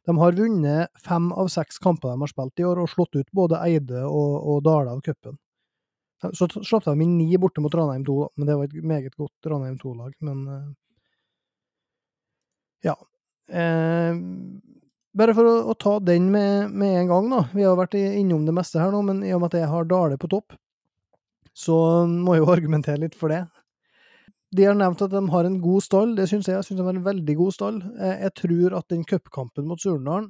[0.04, 3.32] de har vunnet fem av seks kamper de har spilt i år, og slått ut
[3.32, 5.40] både Eide og, og Dale av cupen.
[6.32, 9.48] Så slapp de inn ni borte mot Ranheim 2, men det var et meget godt
[9.50, 10.14] Ranheim 2-lag.
[10.24, 10.68] Men uh,
[12.84, 12.94] ja.
[15.20, 17.42] bare for å, å, ta den med, med en gang, da.
[17.52, 19.90] Vi har vært innom det meste her nå, men i og med at jeg har
[19.90, 20.56] Dale på topp,
[21.52, 21.76] så
[22.08, 23.42] må jeg jo argumentere litt for det.
[24.54, 26.56] De har nevnt at de har en god stall, det syns jeg.
[26.56, 27.82] Jeg syns de har en veldig god stall.
[27.98, 30.28] Jeg tror at den cupkampen mot Surnadal,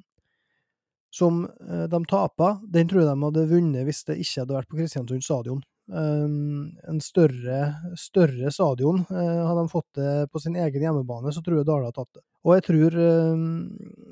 [1.15, 4.71] som eh, de taper, den tror jeg de hadde vunnet hvis det ikke hadde vært
[4.71, 5.61] på Kristiansund stadion.
[5.87, 9.03] Um, en større, større stadion.
[9.11, 12.15] Uh, hadde de fått det på sin egen hjemmebane, så tror jeg Dale har tatt
[12.17, 12.23] det.
[12.45, 13.43] Og jeg tror um,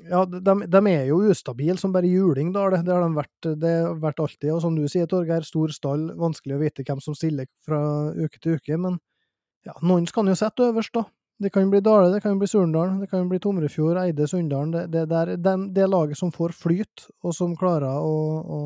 [0.09, 2.83] Ja, de, de, er jo ustabile som bare juling, Dale.
[2.85, 4.51] Det har de vært, det har vært alltid.
[4.53, 6.11] Og som du sier, Torgeir, stor stall.
[6.19, 7.81] Vanskelig å vite hvem som stiller fra
[8.13, 8.77] uke til uke.
[8.77, 9.01] Men
[9.65, 11.07] ja, noen kan jo sette øverst, da.
[11.41, 14.71] Det kan bli Dale, det kan bli Surndalen, det kan bli Tomrefjord, Eide, Sunndalen.
[14.71, 18.13] Det, det, det, det, det laget som får flyt, og som klarer å,
[18.45, 18.59] å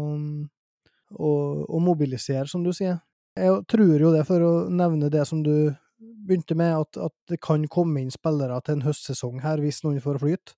[1.16, 1.32] å,
[1.68, 2.99] å mobilisere, som du sier.
[3.38, 5.70] Jeg tror jo det, for å nevne det som du
[6.28, 10.01] begynte med, at, at det kan komme inn spillere til en høstsesong her hvis noen
[10.03, 10.55] får flyt.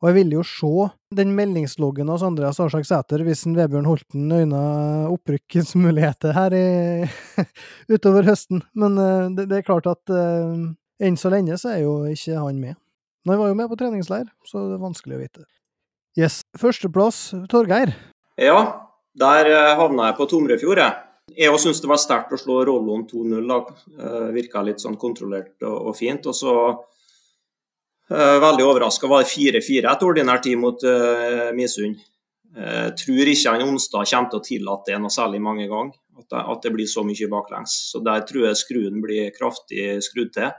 [0.00, 0.86] Og jeg ville jo se
[1.18, 4.62] den meldingsloggen hos Andreas Arsak Sæter hvis en Vebjørn Holten øyna
[5.12, 6.64] opprykkens muligheter her i,
[7.94, 8.64] utover høsten.
[8.72, 10.70] Men uh, det, det, er klart at uh,
[11.04, 12.80] enn så lenge så er jo ikke han med.
[13.26, 15.48] Men han var jo med på treningsleir, så det er vanskelig å vite.
[16.16, 16.40] Yes.
[16.58, 17.92] Førsteplass, Torgeir.
[18.40, 18.88] Ja,
[19.20, 21.06] der eh, havna jeg på Tomrefjord, jeg.
[21.36, 23.52] Jeg òg syns det var sterkt å slå Rollon 2-0.
[24.00, 26.26] Uh, Virka litt sånn kontrollert og, fint.
[26.26, 32.00] Og så uh, veldig overraska var det 4-4 etter ordinær tid mot uh, Misund.
[32.50, 35.94] Uh, tror ikke han onsdag kommer til å tillate det noe særlig mange ganger.
[36.18, 37.76] At det, at det, blir så mye baklengs.
[37.92, 40.50] Så der tror jeg skruen blir kraftig skrudd til.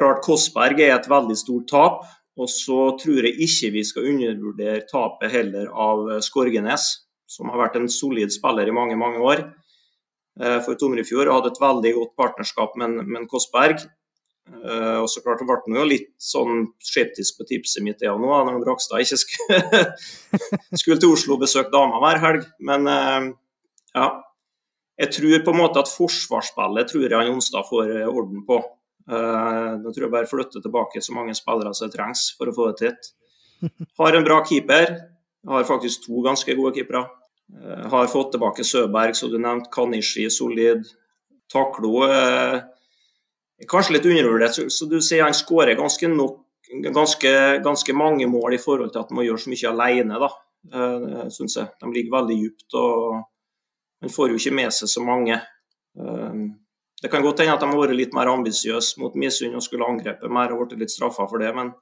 [0.00, 2.00] klart Korsberg er et veldig stort tap.
[2.40, 6.86] Og så tror jeg ikke vi skal undervurdere tapet heller av Skorgenes,
[7.28, 11.28] som har vært en solid spiller i mange, mange år eh, for Tomrefjord.
[11.28, 13.84] Hadde et veldig godt partnerskap med, med Kostberg.
[14.42, 18.26] Uh, og så klart ble han jo litt sånn skeptisk på tipset mitt ja, nå,
[18.26, 19.82] når Brakstad ikke skulle,
[20.80, 22.48] skulle til Oslo og besøke dama hver helg.
[22.58, 24.08] Men ja.
[25.00, 28.58] Jeg tror på en måte at forsvarsspillet tror jeg han Jonstad får orden på.
[29.08, 32.76] Nå tror jeg bare flytter tilbake så mange spillere som trengs for å få det
[32.84, 33.72] til.
[33.98, 34.94] Har en bra keeper.
[35.48, 37.02] Har faktisk to ganske gode keepere.
[37.52, 39.72] Uh, har fått tilbake Søberg, som du nevnte.
[39.74, 40.86] Kanishi solid.
[41.52, 42.04] Taklo
[43.68, 44.72] kanskje litt undervurdert.
[44.72, 46.08] Så, du sier han skårer ganske,
[46.94, 47.34] ganske,
[47.64, 50.30] ganske, mange mål i forhold til at han må gjøre så mye alene, da.
[51.32, 51.70] syns jeg.
[51.80, 52.68] De ligger veldig dypt.
[52.78, 53.22] og
[54.02, 55.38] Han får jo ikke med seg så mange.
[57.02, 59.88] Det kan godt hende at de har vært litt mer ambisiøse mot Misund og skulle
[59.90, 61.50] angrepe mer og blitt litt straffa for det.
[61.56, 61.72] Men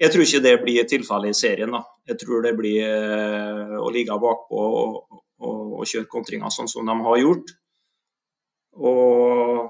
[0.00, 1.74] jeg tror ikke det blir tilfellet i serien.
[1.74, 1.82] da.
[2.08, 6.88] Jeg tror det blir eh, å ligge bakpå og, og, og, kjøre kontringer sånn som
[6.88, 7.52] de har gjort.
[8.78, 9.66] Og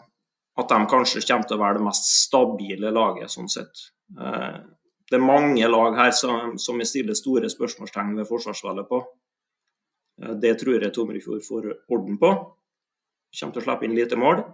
[0.58, 3.82] at de kanskje kommer til å være det mest stabile laget, sånn sett.
[4.14, 4.60] Eh,
[5.10, 9.02] det er mange lag her som, som jeg stiller store spørsmålstegn ved forsvarsvalget på.
[10.22, 12.32] Eh, det tror jeg Tomrefjord får orden på.
[13.40, 14.46] Kommer til å slippe inn lite mål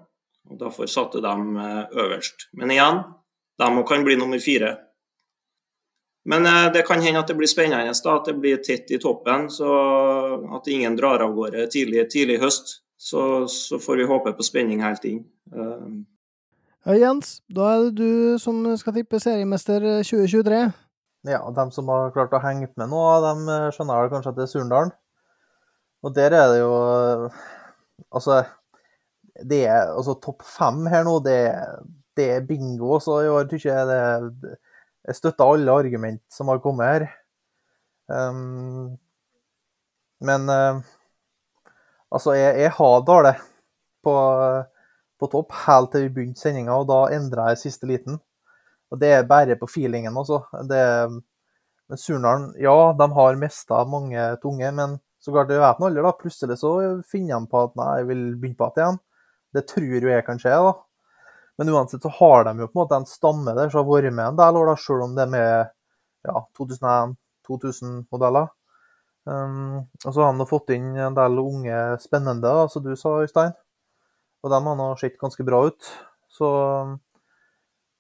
[0.51, 1.35] og Derfor satte de
[1.67, 2.49] eh, øverst.
[2.53, 3.03] Men igjen,
[3.59, 4.77] de kan bli nummer fire.
[6.25, 9.01] Men eh, det kan hende at det blir spennende, da, at det blir tett i
[9.01, 9.49] toppen.
[9.51, 9.69] så
[10.57, 12.81] At ingen drar av gårde tidlig, tidlig i høst.
[12.97, 15.25] Så, så, får vi håpe på spenning helt inn.
[15.53, 15.89] Eh,
[16.85, 20.61] ja, Jens, da er det du som skal tippe seriemester 2023.
[21.25, 24.53] Ja, de som har klart å henge med nå, de skjønner kanskje at det er
[24.53, 24.93] Surndalen.
[26.05, 26.73] Og der er det jo
[28.11, 28.43] Altså,
[29.43, 31.39] det er altså topp fem her nå, det,
[32.14, 33.01] det er bingo.
[33.03, 34.55] Så i år jeg det
[35.05, 37.07] jeg støtter alle argument som har kommet her.
[38.09, 38.95] Um,
[40.24, 40.80] men uh,
[42.09, 43.35] altså, jeg, jeg har Dale
[44.05, 44.14] på,
[45.20, 48.16] på, topp helt til vi begynte sendinga, og da endra jeg siste liten.
[48.93, 50.45] Og det er bare på feelingen, altså.
[50.55, 56.05] Men Surnadalen, ja, de har mista mange tunge, men så klart, du vet nå aldri,
[56.05, 56.12] da.
[56.16, 56.72] Plutselig så
[57.09, 59.01] finner de på at nei, jeg vil begynne på igjen.
[59.55, 60.75] Det tror jo jeg kan skje, da.
[61.59, 64.15] Men uansett så har de jo på en måte en stamme der som har vært
[64.15, 65.73] med en del år, da, selv om det er med
[66.27, 68.51] ja, 2001-2000-modeller.
[69.25, 73.21] Um, og så har de fått inn en del unge spennende, da, som du sa,
[73.23, 73.55] Øystein.
[74.45, 75.93] Og de har nå sett ganske bra ut.
[76.33, 76.99] Så um,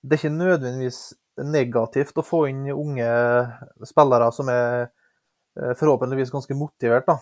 [0.02, 1.00] det er ikke nødvendigvis
[1.40, 3.06] negativt å få inn unge
[3.88, 7.08] spillere som er eh, forhåpentligvis ganske motivert.
[7.08, 7.16] da.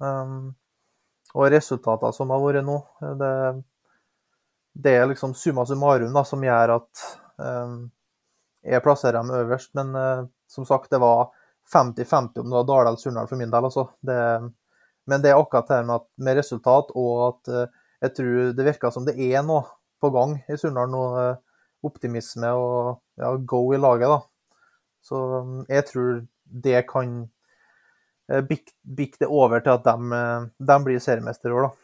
[0.00, 0.54] Um,
[1.32, 2.76] og resultatene som har vært nå,
[3.18, 3.32] det,
[4.72, 7.04] det er liksom summa summarum da, som gjør at
[7.40, 7.76] um,
[8.62, 9.72] jeg plasserer dem øverst.
[9.78, 11.30] Men uh, som sagt, det var
[11.72, 13.68] 50-50 om det var Dardal Surnadal for min del.
[13.68, 13.86] Altså.
[14.00, 14.18] Det,
[15.08, 18.92] men det er akkurat det med, med resultat og at uh, jeg tror det virker
[18.92, 19.64] som det er noe
[20.02, 20.92] på gang i Surnadal.
[20.92, 21.40] Noe uh,
[21.82, 24.12] optimisme og ja, go i laget.
[24.12, 24.58] da.
[25.02, 27.22] Så um, jeg tror det kan
[28.48, 30.22] bikke det over til at de,
[30.58, 31.82] de blir seriemester i år, da.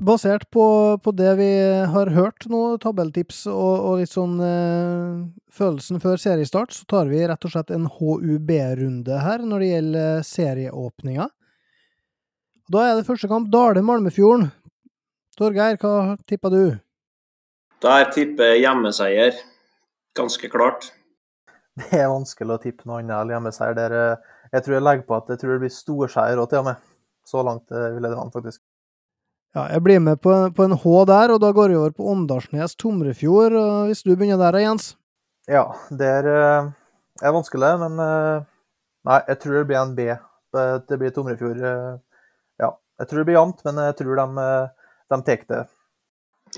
[0.00, 0.64] Basert på,
[1.04, 1.50] på, det vi
[1.92, 5.18] har hørt nå, tabelltips og, og litt sånn eh,
[5.52, 10.24] følelsen før seriestart, så tar vi rett og slett en HUB-runde her når det gjelder
[10.24, 11.28] serieåpninga.
[12.72, 14.48] Da er det første kamp Dale-Malmefjorden.
[15.36, 16.64] Torgeir, hva tipper du?
[17.80, 19.36] Der tipper jeg hjemmeseier.
[20.16, 20.90] Ganske klart.
[21.80, 23.76] Det er vanskelig å tippe noe annet enn hjemmeseier.
[23.78, 26.60] Der, eh, jeg tror jeg legger på at jeg tror det blir storseier òg, til
[26.60, 26.82] og med.
[27.24, 28.60] Så langt eh, vil jeg dra, faktisk.
[29.56, 32.10] Ja, jeg blir med på, på, en H der, og da går jeg over på
[32.12, 33.56] Åndalsnes Tomrefjord.
[33.88, 34.92] Hvis du begynner der, Jens?
[35.50, 36.70] Ja, det er, eh,
[37.22, 37.98] er, vanskelig, men
[39.08, 40.10] Nei, jeg tror det blir en B.
[40.52, 41.60] Det blir Tomrefjord.
[42.60, 44.48] Ja, jeg tror det blir jevnt, men jeg tror de,
[45.08, 45.62] de tar det.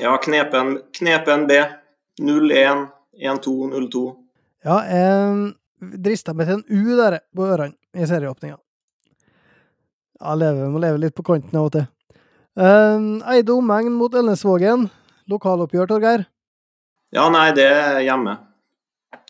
[0.01, 1.59] Ja, knepen, knepen B.
[2.21, 2.87] 0-1,
[3.21, 4.03] 1-2, 0-2.
[4.65, 8.57] Ja, jeg drista meg til en U der på ørene i serieåpninga.
[10.23, 11.87] Ja, leve, må leve litt på kanten av og til.
[12.57, 14.87] Eide omegn mot Elnesvågen.
[15.33, 16.27] Lokaloppgjør, Torgeir?
[17.13, 18.37] Ja, nei, det er hjemme.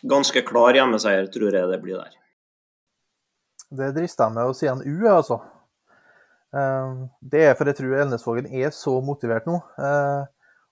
[0.03, 2.13] Ganske klar hjemmeseier, tror jeg det blir der.
[3.73, 5.39] Det drister jeg meg å si en U, altså.
[6.53, 9.57] Det er for jeg tror Elnesvågen er så motivert nå.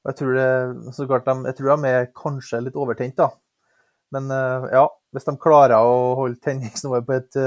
[0.02, 3.16] Uh, og jeg tror, det, så klart de, jeg tror de er kanskje litt overtent,
[3.18, 3.30] da.
[4.12, 7.41] Men uh, ja, hvis de klarer å holde tenningsnivået på et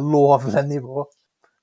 [0.00, 1.04] lovlig nivå,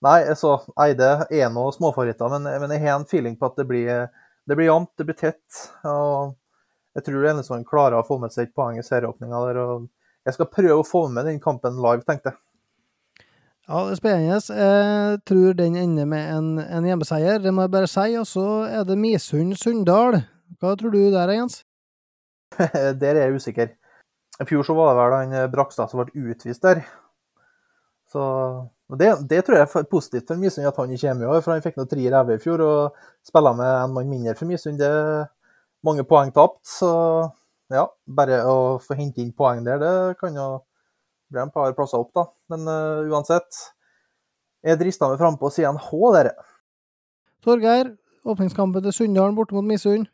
[0.06, 3.66] Nei, altså, Eide er nå småfavoritter, men, men, jeg har en feeling på at det
[3.66, 4.04] blir,
[4.46, 5.62] det blir jevnt, det blir tett.
[5.90, 6.36] og
[6.98, 9.60] Jeg tror Elnesvang klarer å få med seg et poeng i serieåpninga der.
[9.64, 9.88] og
[10.28, 12.40] Jeg skal prøve å få med den kampen live, tenkte jeg.
[13.68, 14.36] Ja, det er spennende.
[14.56, 18.14] Jeg tror den ender med en, en hjemmeseier, det må jeg bare si.
[18.16, 20.22] Og så er det Misund-Sunndal.
[20.62, 21.66] Hva tror du der, Jens?
[23.02, 23.74] der er jeg usikker.
[24.40, 26.80] I fjor så var det vel han Brakstad som ble utvist der.
[28.08, 28.24] Så
[28.96, 31.42] det, det, tror jeg er positivt for Misund at han ikke er med i år,
[31.44, 34.48] for han fikk nå tre rever i fjor og spiller med en mann mindre for
[34.48, 34.80] Misund.
[34.80, 35.28] Det er
[35.84, 36.92] mange poeng tapt, så
[37.74, 40.48] ja, bare å få hente inn poeng der, det kan jo
[41.32, 42.26] bli en par plasser opp, da.
[42.54, 43.64] Men uh, uansett,
[44.66, 46.34] jeg drista meg frampå og sier en H, dere.
[47.46, 47.94] Torgeir,
[48.28, 50.10] åpningskampen til Sunndalen borte mot Misund?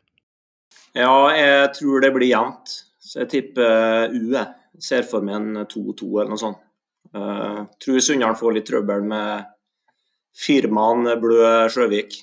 [0.94, 2.76] Ja, jeg tror det blir jevnt.
[3.04, 4.34] Så jeg tipper U.
[4.34, 6.60] Jeg ser for meg en 2-2 eller noe sånt.
[7.14, 9.50] Uh, tror Sunndalen får litt trøbbel med
[10.34, 12.16] firmaen Blø Sjøvik,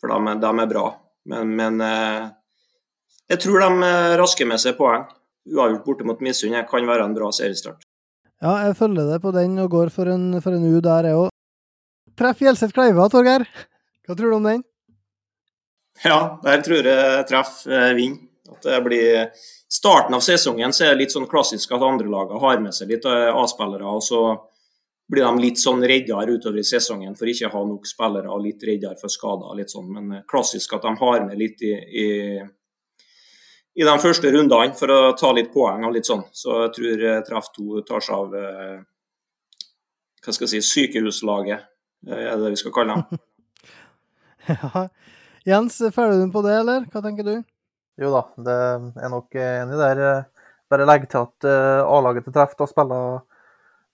[0.00, 0.86] for de, de er bra.
[1.32, 2.28] Men, men uh,
[3.32, 5.06] jeg tror de rasker med seg poeng.
[5.48, 7.86] Uavgjort borte mot Misund kan være en bra seriestart.
[8.42, 11.18] Ja, jeg følger det på den og går for en, for en U der, jeg
[11.20, 11.30] òg.
[12.18, 13.46] Treff Gjelseth Kleiva, Torgeir.
[14.02, 14.64] Hva tror du om den?
[16.02, 18.28] Ja, der tror jeg treff eh, vinner.
[18.52, 19.28] At det blir
[19.72, 22.90] starten av sesongen så er det litt sånn klassisk at andre lag har med seg
[22.90, 23.86] litt eh, A-spillere.
[23.86, 24.22] og så
[25.12, 28.42] blir de litt sånn reddere utover i sesongen for ikke å ha nok spillere og
[28.44, 29.54] litt reddere for skader.
[29.56, 32.08] litt sånn, Men eh, klassisk at de har med litt i, i,
[33.74, 36.24] i de første rundene for å ta litt poeng og litt sånn.
[36.36, 38.80] Så jeg tror eh, treff 2 tar seg av eh,
[40.22, 41.64] hva skal jeg si, sykehuslaget,
[42.06, 43.22] er det det vi skal kalle dem.
[44.52, 44.86] ja.
[45.48, 46.84] Jens, følger du på det, eller?
[46.92, 47.34] Hva tenker du?
[47.98, 48.58] Jo da, det
[49.02, 50.02] er nok enig der.
[50.70, 51.48] Bare legg til at
[51.82, 53.24] A-laget til treff da spiller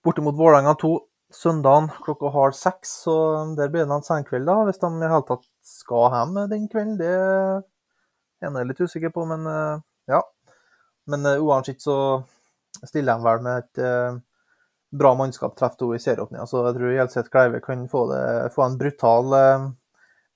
[0.05, 0.91] borte mot Vålerenga 2
[1.33, 2.93] søndagen klokka halv seks.
[3.05, 3.15] Så
[3.57, 6.97] der blir det en senkveld, da, hvis de i hele tatt skal hjem den kvelden.
[7.01, 7.15] Det
[8.47, 9.81] er litt usikker på, men eh,
[10.13, 10.23] ja.
[11.09, 11.95] Men uh, uansett så
[12.85, 14.19] stiller de vel med et uh,
[14.95, 18.23] bra mannskap treffer to i serieåpninga, så jeg tror Gjelseth Kleive kan få, det,
[18.55, 19.35] få en brutal,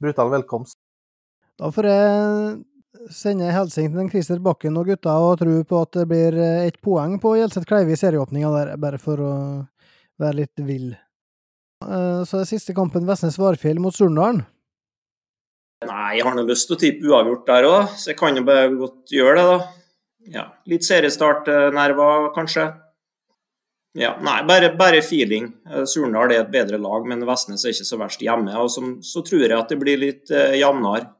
[0.01, 0.77] brutal velkomst.
[1.57, 5.97] Da får jeg sende en hilsen til Christer Bakken og gutta og tro på at
[5.97, 9.33] det blir ett poeng på Gjelseth Kleive i serieåpninga der, bare for å
[10.21, 10.93] være litt vill.
[11.83, 14.43] Eh, så er siste kampen Vestnes-Varfjell mot Surndalen.
[15.87, 18.43] Nei, jeg har nå lyst til å tippe uavgjort der òg, så jeg kan jo
[18.47, 19.57] bare godt gjøre det, da.
[20.33, 22.69] Ja, Litt seriestartnerver, kanskje.
[23.99, 25.51] Ja, Nei, bare, bare feeling.
[25.85, 28.55] Surnadal er et bedre lag, men Vestnes er ikke så verst hjemme.
[28.57, 31.11] og som, Så tror jeg at det blir litt eh, jevnere.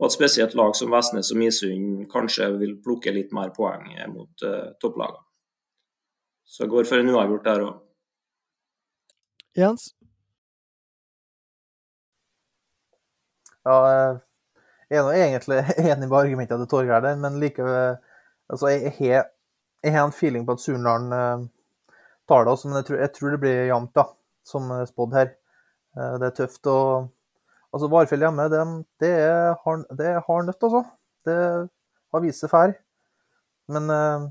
[0.00, 4.42] Og at spesielt lag som Vestnes og Misund kanskje vil plukke litt mer poeng mot
[4.42, 5.22] eh, topplagene.
[6.44, 7.76] Så jeg går for en uavgjort der òg.
[9.54, 9.92] Jens?
[13.64, 13.76] Ja,
[14.90, 15.60] jeg er nå egentlig
[15.90, 17.96] enig med argumentet til Torgeir der, men likevel
[18.52, 19.30] altså jeg, har,
[19.82, 21.46] jeg, har, en feeling på at Surnadal eh,
[22.28, 24.04] tar det også, men jeg tror, jeg tror, det blir jevnt, da,
[24.44, 25.32] som spådd her.
[25.96, 26.66] Eh, det er tøft.
[26.66, 27.08] og
[27.72, 28.62] altså Varfjell hjemme, det,
[29.00, 30.84] det, er det er hard nøtt, altså.
[31.24, 31.36] Det
[32.12, 32.76] har vist seg før.
[33.72, 34.30] Men eh,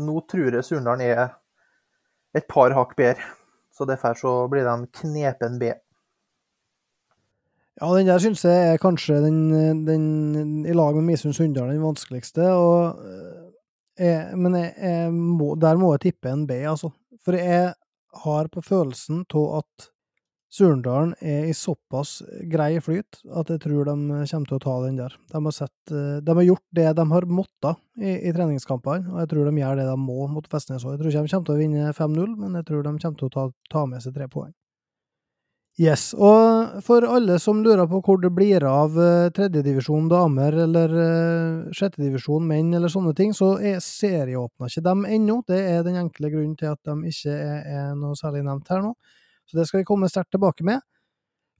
[0.00, 1.24] nå tror jeg Surnadal er
[2.34, 3.32] et par hakk bedre.
[3.74, 5.72] Så derfor så blir det en knepen B.
[7.80, 10.04] Ja, den der syns jeg er kanskje den, den
[10.62, 12.44] i lag med Misund Sunndal den vanskeligste.
[12.46, 13.40] Eh,
[13.98, 16.92] jeg, men jeg, jeg må, der må jeg tippe en B, altså.
[17.26, 17.72] For jeg
[18.24, 19.90] har på følelsen av at
[20.54, 25.00] Surndalen er i såpass grei flyt at jeg tror de kommer til å ta den
[25.00, 25.16] der.
[25.32, 29.24] De har, sett, eh, de har gjort det de har måttet i, i treningskampene, og
[29.24, 30.94] jeg tror de gjør det de må mot Vestnes òg.
[30.94, 33.32] Jeg tror ikke de kommer til å vinne 5-0, men jeg tror de kommer til
[33.32, 34.54] å ta, ta med seg tre poeng.
[35.74, 40.92] Yes, og for alle som lurer på hvor det blir av uh, tredjedivisjon damer eller
[40.94, 45.40] uh, sjettedivisjon menn eller sånne ting, så er serieåpna ikke dem ennå.
[45.48, 48.92] Det er den enkle grunnen til at de ikke er noe særlig nevnt her nå.
[49.50, 50.78] Så det skal vi komme sterkt tilbake med.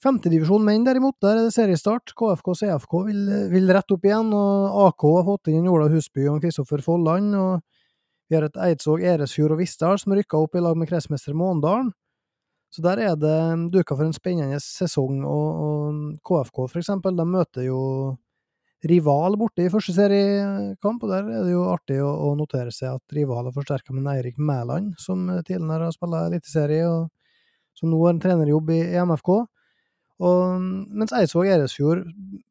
[0.04, 2.14] Femtedivisjon menn, derimot, der er det seriestart.
[2.14, 6.28] KFK og CFK vil, vil, rette opp igjen, og AK har fått inn Ola Husby
[6.30, 7.34] og Kristoffer Folland.
[7.34, 11.34] og Vi har et Eidsvåg, Eresfjord og Vistdal som rykka opp i lag med kretsmester
[11.34, 11.90] Måndalen.
[12.74, 13.38] Så der er det
[13.70, 17.80] duka for en spennende sesong, og, og KFK eksempel, de møter jo
[18.84, 22.98] rival borte i første seriekamp, og der er det jo artig å, å notere seg
[22.98, 26.88] at rival har forsterka med Eirik Mæland, som tidligere har spilt eliteserie.
[26.90, 27.12] og
[27.74, 29.30] som nå har en trenerjobb i, MFK.
[30.24, 32.04] Og, mens Eidsvåg Eresfjord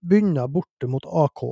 [0.03, 1.45] begynner borte mot AK.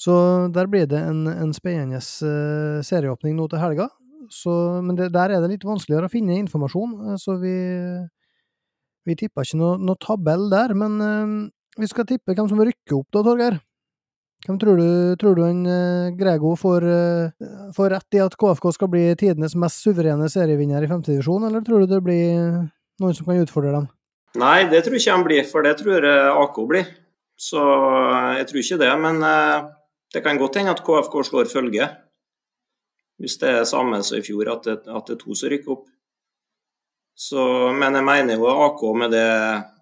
[0.00, 0.14] Så
[0.54, 3.90] der blir det en, en spennende uh, serieåpning nå til helga.
[4.30, 4.52] Så,
[4.84, 7.56] men det, der er det litt vanskeligere å finne informasjon, uh, så vi,
[9.08, 10.76] vi tipper ikke noe, noe tabell der.
[10.78, 11.34] Men uh,
[11.80, 13.58] vi skal tippe hvem som rykker opp da, Torgeir.
[14.42, 14.86] Hvem tror du,
[15.22, 19.54] tror du en uh, Grego får, uh, får, rett i at KFK skal bli tidenes
[19.54, 22.40] mest suverene serievinner i femtedivisjon, eller tror du det blir
[23.02, 23.86] noen som kan utfordre dem?
[24.42, 26.90] Nei, det tror ikke han blir, for det tror AK blir.
[27.38, 28.92] Så eh, jeg tror ikke det.
[29.02, 29.18] Men
[30.14, 31.88] det kan godt hende at KFK slår følge.
[33.22, 35.76] Hvis det er samme som i fjor, at det, at det er to som rykker
[35.76, 35.84] opp.
[37.14, 37.42] Så,
[37.76, 39.28] men jeg mener jo AK med det,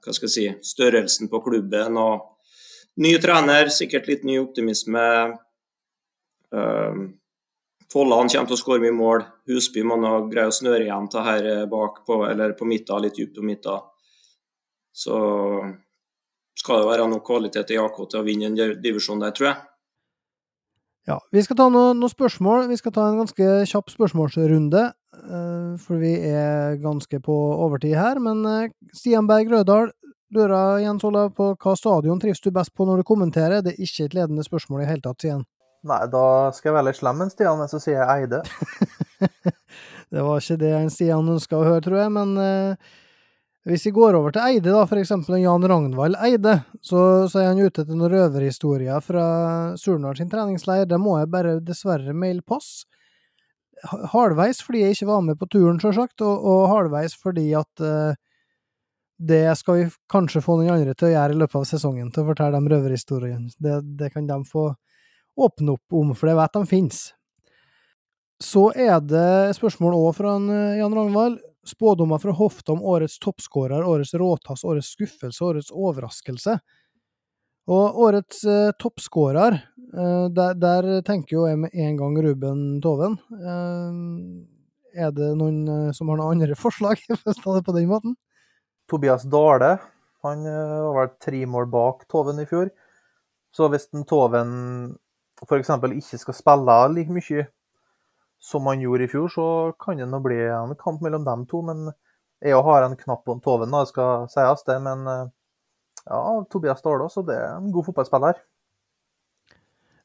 [0.05, 2.27] hva skal jeg si, størrelsen på klubben og
[3.01, 5.03] Ny trener, sikkert litt ny optimisme.
[6.53, 7.07] Uh,
[7.91, 9.25] Folland kommer til å skåre mye mål.
[9.49, 13.17] Husby må nå greie å snøre igjen til her bak på, eller på midten, litt
[13.17, 13.87] dypt på midten.
[14.93, 15.17] Så
[16.61, 19.70] skal det være noe kvalitet i AK til å vinne en divisjon der, tror jeg.
[21.09, 22.69] Ja, Vi skal ta noen noe spørsmål.
[22.71, 24.91] Vi skal ta en ganske kjapp spørsmålsrunde.
[25.21, 28.21] Uh, for vi er ganske på overtid her.
[28.23, 29.91] Men uh, Stian Berg Rødahl
[30.35, 33.65] lurer Jens Olav på hva stadion trives du best på når du kommenterer.
[33.65, 35.47] Det er ikke et ledende spørsmål i hele tatt, sier han.
[35.91, 38.43] Nei, da skal jeg være litt slem en Stian, så sier jeg Eide.
[40.13, 42.91] det var ikke det en Stian ønska å høre, tror jeg, men uh,
[43.69, 47.51] hvis vi går over til Eide, da, for eksempel Jan Ragnvald Eide, så, så er
[47.51, 49.25] han ute etter noen røverhistorier fra
[49.77, 50.87] Surnadal sin treningsleir.
[50.89, 52.87] Det må jeg bare dessverre maile pass.
[54.15, 58.17] halvveis fordi jeg ikke var med på turen, sjølsagt, og, og halvveis fordi at uh,
[59.21, 62.25] det skal vi kanskje få noen andre til å gjøre i løpet av sesongen, til
[62.25, 63.53] å fortelle de røverhistoriene.
[63.61, 64.71] Det, det kan de få
[65.37, 67.03] åpne opp om, for det vet de finnes.
[68.41, 70.39] Så er det spørsmål òg fra
[70.81, 71.37] Jan Ragnvald.
[71.67, 76.57] Spådommer fra hofta om årets toppskårer, årets råtass, årets skuffelse, årets overraskelse.
[77.71, 79.59] Og årets eh, toppskårer,
[79.93, 83.19] eh, der, der, tenker jo jeg med en gang Ruben Toven.
[83.37, 87.91] Eh, er det noen eh, som har noen andre forslag, for å ta på den
[87.93, 88.17] måten?
[88.91, 89.77] Tobias Dale.
[90.25, 92.73] Han eh, var vel tre mål bak Toven i fjor.
[93.55, 94.51] Så hvis den Toven
[95.41, 95.71] f.eks.
[95.71, 97.47] ikke skal spille like mye
[98.41, 99.47] som han gjorde i fjor, så
[99.79, 101.61] kan det nå bli en kamp mellom dem to.
[101.67, 101.91] Men
[102.41, 104.79] jeg har en knapp på Toven, det skal sies det.
[104.81, 105.27] men eh,
[106.07, 107.19] ja, Tobias Dahlås.
[107.27, 108.41] Det er en god fotballspiller.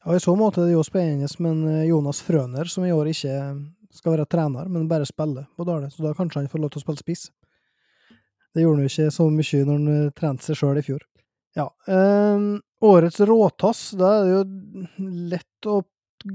[0.04, 3.38] Ja, I så måte det jo spennende med eh, Jonas Frøner, som i år ikke
[3.96, 5.90] skal være trener, men bare spille på Dale.
[5.90, 7.26] Så da kanskje han får lov til å spille spiss.
[8.54, 11.02] Det gjorde han jo ikke så mye når han eh, trente seg sjøl i fjor.
[11.56, 11.70] Ja.
[11.88, 15.80] øh, årets råtass, da er det jo lett å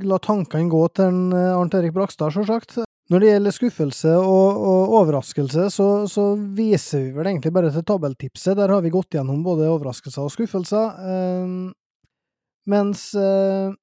[0.04, 2.80] la tankene gå til en eh, Arnt Erik Brakstad, sjølsagt.
[3.12, 7.84] Når det gjelder skuffelse og, og overraskelse, så, så, viser vi vel egentlig bare til
[7.84, 8.56] tabelltipset.
[8.56, 11.02] Der har vi gått gjennom både overraskelser og skuffelser.
[11.12, 11.58] Eh,
[12.72, 13.74] mens eh,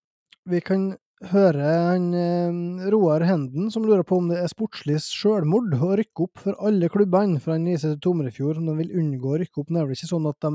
[0.48, 0.88] vi kan
[1.28, 6.24] høre han eh, Roar Henden som lurer på om det er sportslig sjølmord å rykke
[6.24, 9.72] opp for alle klubbene, for han viser til Tomrefjord de vil unngå å rykke opp.
[9.74, 10.52] nemlig ikke sånn at de,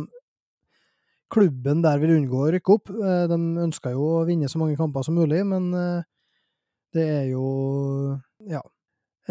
[1.32, 2.92] klubben der vil unngå å rykke opp.
[2.92, 5.72] Uh, de ønsker jo å vinne så mange kamper som mulig, men
[6.94, 7.44] det er jo
[8.46, 8.62] ja,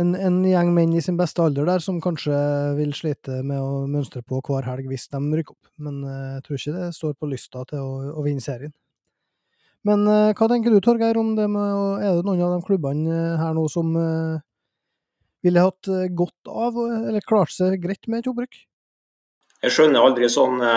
[0.00, 2.34] en, en, gjeng menn i sin beste alder der som kanskje
[2.74, 5.72] vil slite med å mønstre på hver helg hvis de rykker opp.
[5.82, 8.74] Men uh, jeg tror ikke det står på lysta til å, å vinne serien.
[9.82, 13.56] Men hva tenker du, Torgeir, om det med Er det noen av de klubbene her
[13.56, 13.88] nå som
[15.42, 16.78] ville hatt godt av,
[17.08, 18.60] eller klart seg greit med et opprykk?
[19.62, 20.70] Jeg skjønner aldri sånne,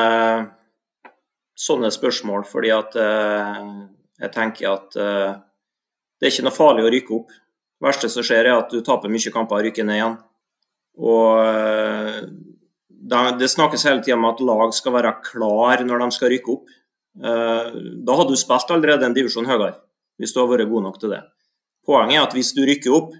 [1.55, 4.97] sånne spørsmål, fordi at jeg tenker at
[6.19, 7.33] det er ikke noe farlig å rykke opp.
[7.75, 10.15] Det verste som skjer, er at du taper mye kamper og rykker ned igjen.
[11.03, 12.21] Og eh,
[12.87, 16.71] Det snakkes hele tida om at lag skal være klar når de skal rykke opp.
[17.19, 17.67] Eh,
[18.07, 19.75] da hadde du spilt allerede en divisjon høyere,
[20.19, 21.21] hvis du har vært god nok til det.
[21.85, 23.13] Poenget er at hvis du rykker opp,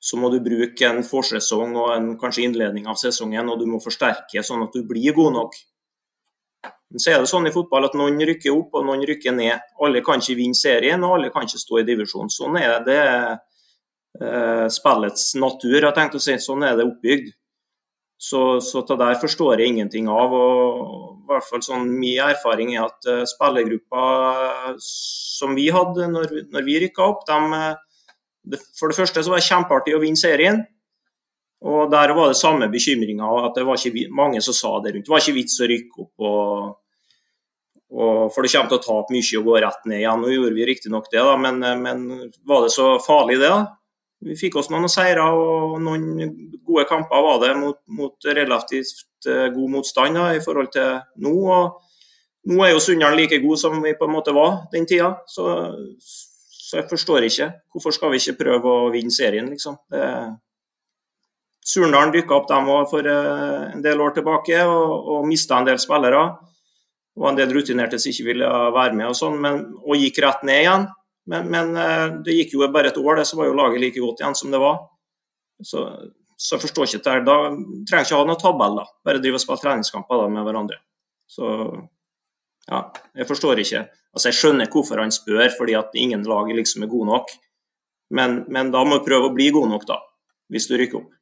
[0.00, 3.78] så må du bruke en forsesong og en kanskje innledning av sesongen, og du må
[3.82, 5.56] forsterke sånn at du blir god nok.
[6.90, 9.64] Men så er det sånn i fotball at noen rykker opp og noen rykker ned.
[9.82, 12.30] Alle kan ikke vinne serien, og alle kan ikke stå i divisjon.
[12.30, 13.00] Sånn er det
[14.22, 15.80] eh, spillets natur.
[15.80, 17.34] Jeg tenkte å si, Sånn er det oppbygd.
[18.16, 20.32] Så, så det der forstår jeg ingenting av.
[20.32, 24.04] og i hvert fall sånn Min erfaring er at uh, spillergruppa
[24.80, 28.14] som vi hadde når, når vi rykka opp, de, eh,
[28.54, 30.62] det, for det første så var det kjempeartig å vinne serien.
[31.64, 35.06] Og Der var det samme bekymringa, at det var ikke mange som sa det rundt.
[35.06, 36.12] Det var ikke vits å rykke opp.
[36.20, 36.74] Og,
[37.96, 40.20] og, for det kommer til å tape mye og gå rett ned igjen.
[40.20, 42.04] Nå gjorde vi riktignok det, da, men, men,
[42.46, 43.48] var det så farlig det?
[43.48, 43.64] da?
[44.26, 46.06] Vi fikk oss noen seire og noen
[46.64, 51.34] gode kamper var det mot, mot relativt uh, god motstand da, i forhold til nå.
[51.52, 51.82] og
[52.46, 55.16] Nå er jo Sunndal like god som vi på en måte var den tida.
[55.26, 55.44] Så,
[55.98, 57.48] så jeg forstår ikke.
[57.74, 59.80] Hvorfor skal vi ikke prøve å vinne serien, liksom?
[59.90, 60.04] Det,
[61.66, 65.80] Surndalen dykka opp dem for eh, en del år tilbake og, og mista en del
[65.82, 66.20] spillere.
[67.16, 69.40] Og en del rutinerte som ikke ville være med og sånn,
[69.80, 70.86] og gikk rett ned igjen.
[71.32, 74.02] Men, men, eh, det gikk jo bare et år, det, så var jo laget like
[74.02, 74.78] godt igjen som det var.
[75.64, 75.82] Så,
[76.38, 77.16] så forstår ikke det.
[77.26, 77.36] Da
[77.88, 78.86] trenger ikke ha noen tabell, da.
[79.08, 80.78] Bare drive og spille treningskamper da, med hverandre.
[81.26, 81.50] Så
[82.68, 82.84] ja,
[83.18, 83.82] jeg forstår ikke.
[84.14, 87.34] Altså, Jeg skjønner hvorfor han spør, fordi at ingen lag liksom er gode nok.
[88.14, 89.98] Men, men da må du prøve å bli god nok, da.
[90.52, 91.15] Hvis du rykker opp.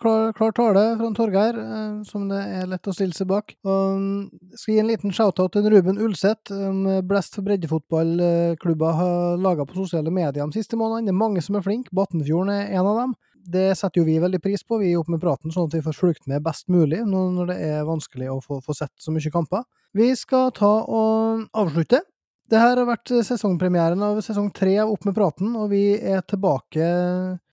[0.00, 3.54] Klar, klar tale fra Torgeir, eh, som det er lett å stille seg bak.
[3.66, 6.52] Og mm, skal gi en liten shout-out til Ruben Ulseth.
[6.54, 11.10] Um, Blest for breddefotballklubber har laga på sosiale medier de siste månedene.
[11.10, 11.92] Det er mange som er flinke.
[11.96, 13.18] Batnfjorden er en av dem.
[13.42, 15.82] Det setter jo vi veldig pris på, vi er oppe med praten, sånn at vi
[15.82, 19.34] får fulgt med best mulig når det er vanskelig å få, få sett så mye
[19.34, 19.64] kamper.
[19.98, 22.04] Vi skal ta og avslutte.
[22.52, 26.22] Det her har vært sesongpremieren av sesong tre av Opp med praten, og vi er
[26.28, 26.86] tilbake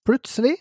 [0.06, 0.58] plutselig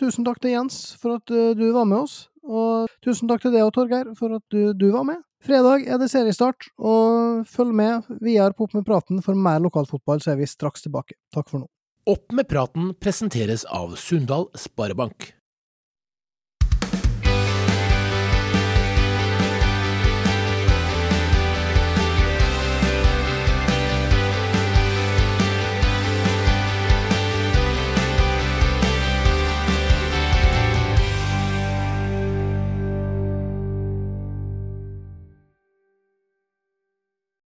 [0.00, 3.54] tusen takk til Jens for at eh, du var med oss, og tusen takk til
[3.54, 5.22] deg og Torgeir for at du, du, var med.
[5.44, 10.22] Fredag er det seriestart, og følg med videre på Opp med praten for mer lokalfotball,
[10.22, 11.18] så er vi straks tilbake.
[11.34, 11.70] Takk for nå.
[12.06, 15.35] Opp med praten presenteres av Sundal Sparebank.